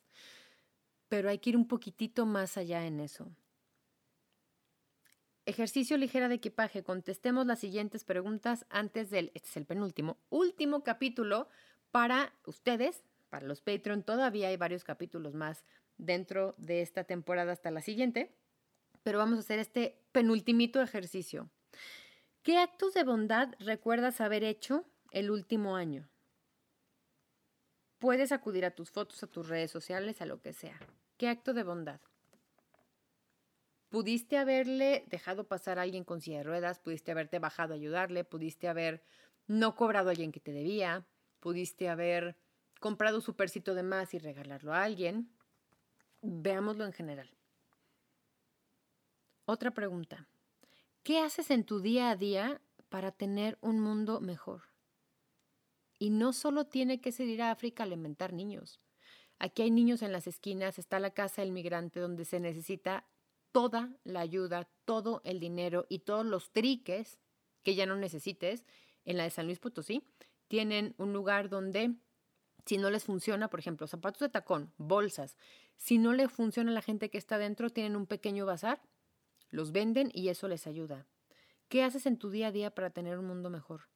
pero 1.09 1.29
hay 1.29 1.39
que 1.39 1.51
ir 1.51 1.57
un 1.57 1.67
poquitito 1.67 2.27
más 2.27 2.57
allá 2.57 2.87
en 2.87 3.01
eso. 3.01 3.31
Ejercicio 5.47 5.97
ligera 5.97 6.29
de 6.29 6.35
equipaje. 6.35 6.83
Contestemos 6.83 7.47
las 7.47 7.61
siguientes 7.61 8.05
preguntas 8.05 8.67
antes 8.69 9.09
del, 9.09 9.33
este 9.35 9.49
es 9.49 9.57
el 9.57 9.65
penúltimo, 9.65 10.19
último 10.29 10.85
capítulo 10.85 11.49
para 11.91 12.35
ustedes, 12.45 13.03
para 13.31 13.47
los 13.47 13.63
Patreon. 13.63 14.03
Todavía 14.03 14.49
hay 14.49 14.59
varios 14.59 14.85
capítulos 14.85 15.33
más 15.33 15.65
dentro 15.97 16.55
de 16.59 16.83
esta 16.83 17.05
temporada 17.05 17.53
hasta 17.53 17.71
la 17.71 17.81
siguiente, 17.81 18.31
pero 19.03 19.17
vamos 19.17 19.39
a 19.39 19.41
hacer 19.41 19.59
este 19.59 19.99
penultimito 20.13 20.83
ejercicio. 20.83 21.49
¿Qué 22.43 22.59
actos 22.59 22.93
de 22.93 23.05
bondad 23.05 23.55
recuerdas 23.59 24.21
haber 24.21 24.45
hecho 24.45 24.85
el 25.11 25.31
último 25.31 25.77
año. 25.77 26.09
Puedes 27.99 28.31
acudir 28.33 28.65
a 28.65 28.71
tus 28.71 28.91
fotos, 28.91 29.23
a 29.23 29.27
tus 29.27 29.49
redes 29.49 29.71
sociales, 29.71 30.21
a 30.23 30.27
lo 30.27 30.41
que 30.41 30.53
sea. 30.53 30.79
¿Qué 31.17 31.29
acto 31.29 31.53
de 31.53 31.65
bondad? 31.65 32.01
Pudiste 33.89 34.37
haberle 34.37 35.05
dejado 35.09 35.49
pasar 35.49 35.79
a 35.79 35.83
alguien 35.83 36.05
con 36.05 36.21
silla 36.21 36.39
de 36.39 36.45
ruedas, 36.45 36.79
pudiste 36.79 37.11
haberte 37.11 37.39
bajado 37.39 37.73
a 37.73 37.77
ayudarle, 37.77 38.23
pudiste 38.23 38.69
haber 38.69 39.03
no 39.47 39.75
cobrado 39.75 40.09
a 40.09 40.13
alguien 40.13 40.31
que 40.31 40.41
te 40.41 40.53
debía, 40.53 41.07
pudiste 41.41 41.89
haber 41.89 42.37
comprado 42.81 43.17
un 43.17 43.23
supercito 43.23 43.75
de 43.75 43.83
más 43.83 44.15
y 44.15 44.19
regalarlo 44.19 44.75
a 44.75 44.85
alguien. 44.85 45.33
Veámoslo 46.21 46.85
en 46.85 46.93
general. 46.93 47.31
Otra 49.47 49.71
pregunta. 49.71 50.29
¿Qué 51.03 51.21
haces 51.21 51.51
en 51.51 51.65
tu 51.65 51.81
día 51.81 52.11
a 52.11 52.17
día 52.17 52.61
para 52.91 53.13
tener 53.13 53.57
un 53.63 53.81
mundo 53.81 54.21
mejor? 54.21 54.68
Y 55.99 56.11
no 56.11 56.33
solo 56.33 56.67
tiene 56.67 57.01
que 57.01 57.13
ser 57.13 57.29
ir 57.29 57.43
a 57.43 57.51
África 57.51 57.83
a 57.83 57.87
alimentar 57.87 58.33
niños. 58.33 58.81
Aquí 59.39 59.63
hay 59.63 59.71
niños 59.71 60.03
en 60.03 60.13
las 60.13 60.27
esquinas, 60.27 60.79
está 60.79 60.99
la 60.99 61.11
casa 61.11 61.43
del 61.43 61.53
migrante 61.53 62.01
donde 62.01 62.25
se 62.25 62.41
necesita 62.41 63.07
toda 63.53 63.97
la 64.05 64.21
ayuda, 64.21 64.69
todo 64.85 65.21
el 65.25 65.41
dinero 65.41 65.87
y 65.89 66.01
todos 66.01 66.27
los 66.27 66.53
triques 66.53 67.19
que 67.63 67.75
ya 67.75 67.87
no 67.87 67.97
necesites. 67.97 68.65
En 69.05 69.17
la 69.17 69.25
de 69.25 69.31
San 69.31 69.47
Luis 69.47 69.59
Potosí 69.59 70.03
tienen 70.49 70.95
un 70.99 71.13
lugar 71.13 71.49
donde 71.49 71.95
si 72.67 72.77
no 72.77 72.91
les 72.91 73.05
funciona, 73.05 73.49
por 73.49 73.61
ejemplo, 73.61 73.87
zapatos 73.87 74.21
de 74.21 74.29
tacón, 74.29 74.73
bolsas, 74.77 75.39
si 75.77 75.97
no 75.97 76.13
le 76.13 76.29
funciona 76.29 76.71
a 76.71 76.75
la 76.75 76.83
gente 76.83 77.09
que 77.09 77.17
está 77.17 77.39
dentro, 77.39 77.71
tienen 77.71 77.97
un 77.97 78.07
pequeño 78.07 78.45
bazar, 78.45 78.83
los 79.49 79.73
venden 79.73 80.11
y 80.13 80.29
eso 80.29 80.49
les 80.49 80.67
ayuda. 80.67 81.07
¿Qué 81.69 81.83
haces 81.83 82.05
en 82.07 82.19
tu 82.19 82.31
día 82.31 82.49
a 82.49 82.53
día 82.53 82.75
para 82.75 82.91
tener 82.91 83.19
un 83.19 83.27
mundo 83.27 83.49
mejor? 83.49 83.89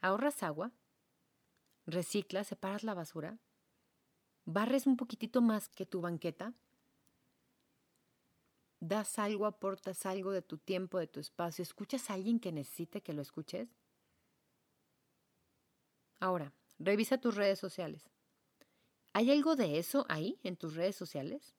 ¿Ahorras 0.00 0.42
agua? 0.42 0.72
¿Reciclas? 1.88 2.48
¿Separas 2.48 2.84
la 2.84 2.92
basura? 2.92 3.38
¿Barres 4.44 4.86
un 4.86 4.98
poquitito 4.98 5.40
más 5.40 5.70
que 5.70 5.86
tu 5.86 6.02
banqueta? 6.02 6.52
¿Das 8.78 9.18
algo, 9.18 9.46
aportas 9.46 10.04
algo 10.04 10.30
de 10.30 10.42
tu 10.42 10.58
tiempo, 10.58 10.98
de 10.98 11.06
tu 11.06 11.18
espacio? 11.18 11.62
¿Escuchas 11.62 12.10
a 12.10 12.12
alguien 12.12 12.40
que 12.40 12.52
necesite 12.52 13.00
que 13.00 13.14
lo 13.14 13.22
escuches? 13.22 13.70
Ahora, 16.20 16.52
revisa 16.78 17.22
tus 17.22 17.36
redes 17.36 17.58
sociales. 17.58 18.10
¿Hay 19.14 19.30
algo 19.30 19.56
de 19.56 19.78
eso 19.78 20.04
ahí 20.10 20.38
en 20.42 20.58
tus 20.58 20.74
redes 20.74 20.94
sociales? 20.94 21.54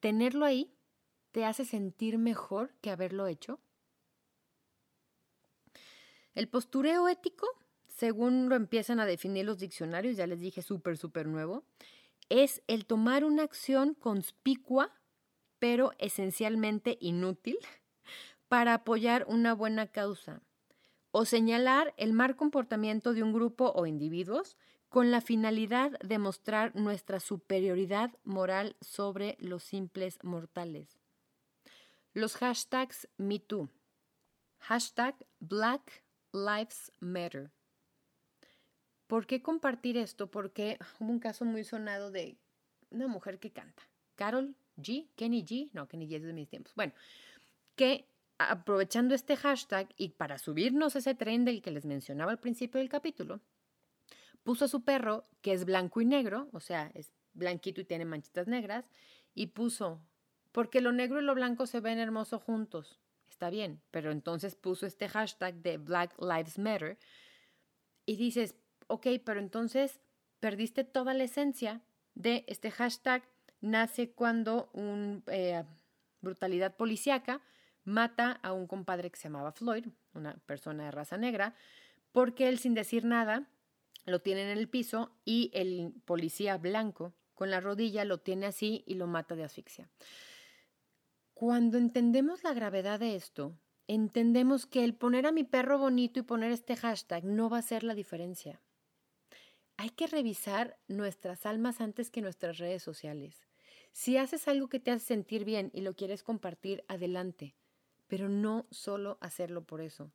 ¿Tenerlo 0.00 0.46
ahí 0.46 0.74
te 1.32 1.44
hace 1.44 1.66
sentir 1.66 2.16
mejor 2.16 2.74
que 2.80 2.90
haberlo 2.90 3.26
hecho? 3.26 3.60
El 6.32 6.48
postureo 6.48 7.06
ético, 7.06 7.46
según 7.98 8.48
lo 8.48 8.54
empiezan 8.54 9.00
a 9.00 9.06
definir 9.06 9.44
los 9.44 9.58
diccionarios, 9.58 10.16
ya 10.16 10.28
les 10.28 10.38
dije 10.38 10.62
súper, 10.62 10.96
súper 10.96 11.26
nuevo, 11.26 11.64
es 12.28 12.62
el 12.68 12.86
tomar 12.86 13.24
una 13.24 13.42
acción 13.42 13.94
conspicua, 13.94 14.92
pero 15.58 15.90
esencialmente 15.98 16.96
inútil, 17.00 17.58
para 18.46 18.74
apoyar 18.74 19.26
una 19.28 19.52
buena 19.52 19.88
causa, 19.88 20.42
o 21.10 21.24
señalar 21.24 21.92
el 21.96 22.12
mal 22.12 22.36
comportamiento 22.36 23.14
de 23.14 23.24
un 23.24 23.32
grupo 23.32 23.72
o 23.74 23.84
individuos 23.84 24.56
con 24.88 25.10
la 25.10 25.20
finalidad 25.20 25.98
de 25.98 26.18
mostrar 26.18 26.76
nuestra 26.76 27.18
superioridad 27.18 28.12
moral 28.22 28.76
sobre 28.80 29.36
los 29.40 29.64
simples 29.64 30.20
mortales. 30.22 31.00
Los 32.14 32.36
hashtags 32.36 33.08
MeToo, 33.16 33.68
hashtag 34.60 35.16
Black 35.40 36.04
Lives 36.32 36.92
Matter. 37.00 37.50
¿Por 39.08 39.26
qué 39.26 39.42
compartir 39.42 39.96
esto? 39.96 40.30
Porque 40.30 40.78
hubo 41.00 41.10
un 41.10 41.18
caso 41.18 41.44
muy 41.44 41.64
sonado 41.64 42.12
de 42.12 42.36
una 42.90 43.08
mujer 43.08 43.40
que 43.40 43.50
canta, 43.50 43.82
Carol 44.14 44.54
G, 44.76 45.08
Kenny 45.16 45.44
G, 45.44 45.70
no, 45.72 45.88
Kenny 45.88 46.06
G 46.06 46.16
es 46.16 46.22
de 46.22 46.32
mis 46.32 46.48
tiempos. 46.48 46.72
Bueno, 46.76 46.92
que 47.74 48.06
aprovechando 48.38 49.14
este 49.14 49.36
hashtag 49.36 49.88
y 49.96 50.10
para 50.10 50.38
subirnos 50.38 50.94
ese 50.94 51.14
tren 51.14 51.44
del 51.44 51.62
que 51.62 51.70
les 51.70 51.84
mencionaba 51.84 52.30
al 52.30 52.38
principio 52.38 52.78
del 52.78 52.88
capítulo, 52.88 53.40
puso 54.44 54.66
a 54.66 54.68
su 54.68 54.84
perro, 54.84 55.26
que 55.40 55.52
es 55.52 55.64
blanco 55.64 56.00
y 56.00 56.04
negro, 56.04 56.48
o 56.52 56.60
sea, 56.60 56.90
es 56.94 57.12
blanquito 57.32 57.80
y 57.80 57.84
tiene 57.84 58.04
manchitas 58.04 58.46
negras, 58.46 58.90
y 59.34 59.48
puso, 59.48 60.00
porque 60.52 60.80
lo 60.80 60.92
negro 60.92 61.20
y 61.20 61.24
lo 61.24 61.34
blanco 61.34 61.66
se 61.66 61.80
ven 61.80 61.98
hermosos 61.98 62.42
juntos. 62.42 63.00
Está 63.28 63.50
bien, 63.50 63.80
pero 63.90 64.10
entonces 64.10 64.54
puso 64.54 64.86
este 64.86 65.08
hashtag 65.08 65.56
de 65.56 65.78
Black 65.78 66.14
Lives 66.20 66.58
Matter 66.58 66.98
y 68.06 68.16
dices, 68.16 68.54
ok, 68.88 69.06
pero 69.24 69.40
entonces 69.40 70.00
perdiste 70.40 70.84
toda 70.84 71.14
la 71.14 71.24
esencia 71.24 71.82
de 72.14 72.44
este 72.48 72.70
hashtag. 72.70 73.22
Nace 73.60 74.10
cuando 74.10 74.70
una 74.72 75.22
eh, 75.28 75.64
brutalidad 76.20 76.76
policíaca 76.76 77.40
mata 77.84 78.32
a 78.42 78.52
un 78.52 78.66
compadre 78.66 79.10
que 79.10 79.16
se 79.16 79.24
llamaba 79.24 79.52
Floyd, 79.52 79.86
una 80.14 80.34
persona 80.46 80.84
de 80.84 80.90
raza 80.90 81.16
negra, 81.16 81.54
porque 82.12 82.48
él 82.48 82.58
sin 82.58 82.74
decir 82.74 83.04
nada 83.04 83.48
lo 84.04 84.20
tiene 84.20 84.50
en 84.50 84.58
el 84.58 84.68
piso 84.68 85.12
y 85.24 85.50
el 85.54 85.92
policía 86.04 86.56
blanco 86.56 87.14
con 87.34 87.50
la 87.50 87.60
rodilla 87.60 88.04
lo 88.04 88.18
tiene 88.18 88.46
así 88.46 88.84
y 88.86 88.94
lo 88.94 89.06
mata 89.06 89.36
de 89.36 89.44
asfixia. 89.44 89.88
Cuando 91.34 91.78
entendemos 91.78 92.42
la 92.42 92.52
gravedad 92.52 92.98
de 92.98 93.14
esto, 93.14 93.56
entendemos 93.86 94.66
que 94.66 94.84
el 94.84 94.94
poner 94.94 95.26
a 95.26 95.32
mi 95.32 95.44
perro 95.44 95.78
bonito 95.78 96.18
y 96.18 96.24
poner 96.24 96.50
este 96.50 96.76
hashtag 96.76 97.24
no 97.24 97.48
va 97.48 97.58
a 97.58 97.62
ser 97.62 97.84
la 97.84 97.94
diferencia. 97.94 98.60
Hay 99.80 99.90
que 99.90 100.08
revisar 100.08 100.76
nuestras 100.88 101.46
almas 101.46 101.80
antes 101.80 102.10
que 102.10 102.20
nuestras 102.20 102.58
redes 102.58 102.82
sociales. 102.82 103.46
Si 103.92 104.16
haces 104.16 104.48
algo 104.48 104.68
que 104.68 104.80
te 104.80 104.90
hace 104.90 105.06
sentir 105.06 105.44
bien 105.44 105.70
y 105.72 105.82
lo 105.82 105.94
quieres 105.94 106.24
compartir, 106.24 106.84
adelante, 106.88 107.54
pero 108.08 108.28
no 108.28 108.66
solo 108.72 109.18
hacerlo 109.20 109.62
por 109.62 109.80
eso. 109.80 110.10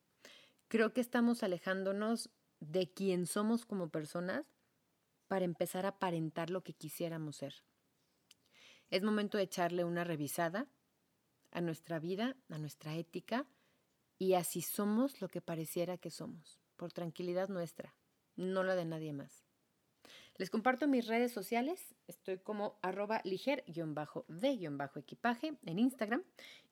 Creo 0.67 0.91
que 0.91 0.99
estamos 0.99 1.43
alejándonos 1.43 2.30
de 2.60 2.91
quién 2.91 3.26
somos 3.26 3.65
como 3.65 3.88
personas 3.88 4.45
para 5.30 5.45
empezar 5.45 5.86
a 5.86 5.95
aparentar 5.95 6.49
lo 6.49 6.62
que 6.62 6.73
quisiéramos 6.73 7.38
ser. 7.38 7.63
Es 8.89 9.02
momento 9.02 9.38
de 9.38 9.45
echarle 9.45 9.86
una 9.86 10.04
revisada 10.04 10.67
a 11.52 11.62
nuestra 11.62 11.99
vida, 11.99 12.36
a 12.49 12.58
nuestra 12.58 12.95
ética, 12.95 13.47
y 14.19 14.34
así 14.34 14.62
somos 14.62 15.21
lo 15.21 15.30
que 15.30 15.39
pareciera 15.39 15.97
que 15.97 16.12
somos, 16.12 16.60
por 16.76 16.91
tranquilidad 16.91 17.47
nuestra, 17.47 17.95
no 18.36 18.63
la 18.63 18.76
de 18.76 18.84
nadie 18.84 19.13
más. 19.13 19.43
Les 20.38 20.50
comparto 20.50 20.88
mis 20.88 21.08
redes 21.08 21.32
sociales, 21.32 21.96
estoy 22.08 22.39
como 22.39 22.80
arroba 22.82 23.22
liger-de-equipaje 23.24 25.58
en 25.65 25.80
Instagram 25.80 26.24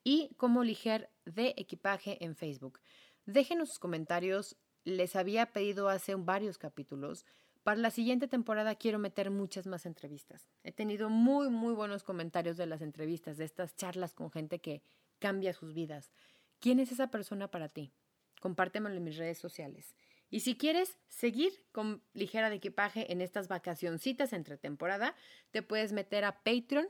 y 0.03 0.33
como 0.37 0.63
liger 0.63 1.11
de 1.25 1.53
equipaje 1.57 2.23
en 2.23 2.35
Facebook. 2.35 2.79
Déjenos 3.25 3.69
sus 3.69 3.79
comentarios, 3.79 4.57
les 4.83 5.15
había 5.15 5.53
pedido 5.53 5.89
hace 5.89 6.15
varios 6.15 6.57
capítulos 6.57 7.25
para 7.63 7.79
la 7.79 7.91
siguiente 7.91 8.27
temporada 8.27 8.73
quiero 8.73 8.97
meter 8.97 9.29
muchas 9.29 9.67
más 9.67 9.85
entrevistas. 9.85 10.49
He 10.63 10.71
tenido 10.71 11.09
muy, 11.09 11.49
muy 11.49 11.75
buenos 11.75 12.03
comentarios 12.03 12.57
de 12.57 12.65
las 12.65 12.81
entrevistas, 12.81 13.37
de 13.37 13.45
estas 13.45 13.75
charlas 13.75 14.15
con 14.15 14.31
gente 14.31 14.59
que 14.59 14.81
cambia 15.19 15.53
sus 15.53 15.73
vidas. 15.73 16.11
¿Quién 16.59 16.79
es 16.79 16.91
esa 16.91 17.11
persona 17.11 17.49
para 17.49 17.69
ti? 17.69 17.93
Compártemelo 18.39 18.95
en 18.95 19.03
mis 19.03 19.17
redes 19.17 19.37
sociales. 19.37 19.95
Y 20.31 20.39
si 20.39 20.57
quieres 20.57 20.97
seguir 21.09 21.53
con 21.71 22.01
ligera 22.13 22.49
de 22.49 22.55
equipaje 22.55 23.11
en 23.11 23.21
estas 23.21 23.49
vacacioncitas 23.49 24.33
entre 24.33 24.57
temporada, 24.57 25.13
te 25.51 25.61
puedes 25.61 25.91
meter 25.91 26.23
a 26.23 26.41
Patreon, 26.41 26.87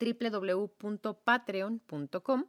www.patreon.com. 0.00 2.46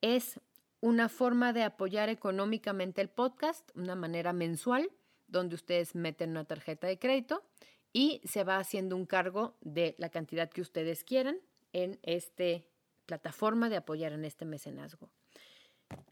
Es 0.00 0.40
una 0.80 1.08
forma 1.08 1.52
de 1.52 1.64
apoyar 1.64 2.08
económicamente 2.08 3.02
el 3.02 3.10
podcast, 3.10 3.68
una 3.76 3.96
manera 3.96 4.32
mensual 4.32 4.90
donde 5.26 5.56
ustedes 5.56 5.94
meten 5.94 6.30
una 6.30 6.44
tarjeta 6.44 6.86
de 6.86 6.98
crédito 6.98 7.44
y 7.92 8.22
se 8.24 8.44
va 8.44 8.58
haciendo 8.58 8.96
un 8.96 9.06
cargo 9.06 9.56
de 9.60 9.96
la 9.98 10.10
cantidad 10.10 10.48
que 10.48 10.60
ustedes 10.60 11.02
quieran 11.04 11.38
en 11.72 11.98
esta 12.02 12.62
plataforma 13.06 13.68
de 13.68 13.76
apoyar 13.76 14.12
en 14.12 14.24
este 14.24 14.44
mecenazgo. 14.44 15.10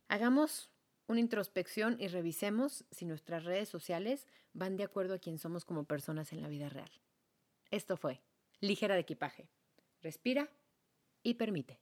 Hagamos 0.08 0.70
una 1.08 1.20
introspección 1.20 1.96
y 1.98 2.08
revisemos 2.08 2.84
si 2.90 3.06
nuestras 3.06 3.44
redes 3.44 3.68
sociales 3.68 4.28
van 4.52 4.76
de 4.76 4.84
acuerdo 4.84 5.14
a 5.14 5.18
quién 5.18 5.38
somos 5.38 5.64
como 5.64 5.84
personas 5.84 6.32
en 6.32 6.42
la 6.42 6.48
vida 6.48 6.68
real. 6.68 6.90
Esto 7.70 7.96
fue 7.96 8.20
Ligera 8.60 8.94
de 8.94 9.00
Equipaje. 9.00 9.48
Respira 10.00 10.48
y 11.22 11.34
permite. 11.34 11.80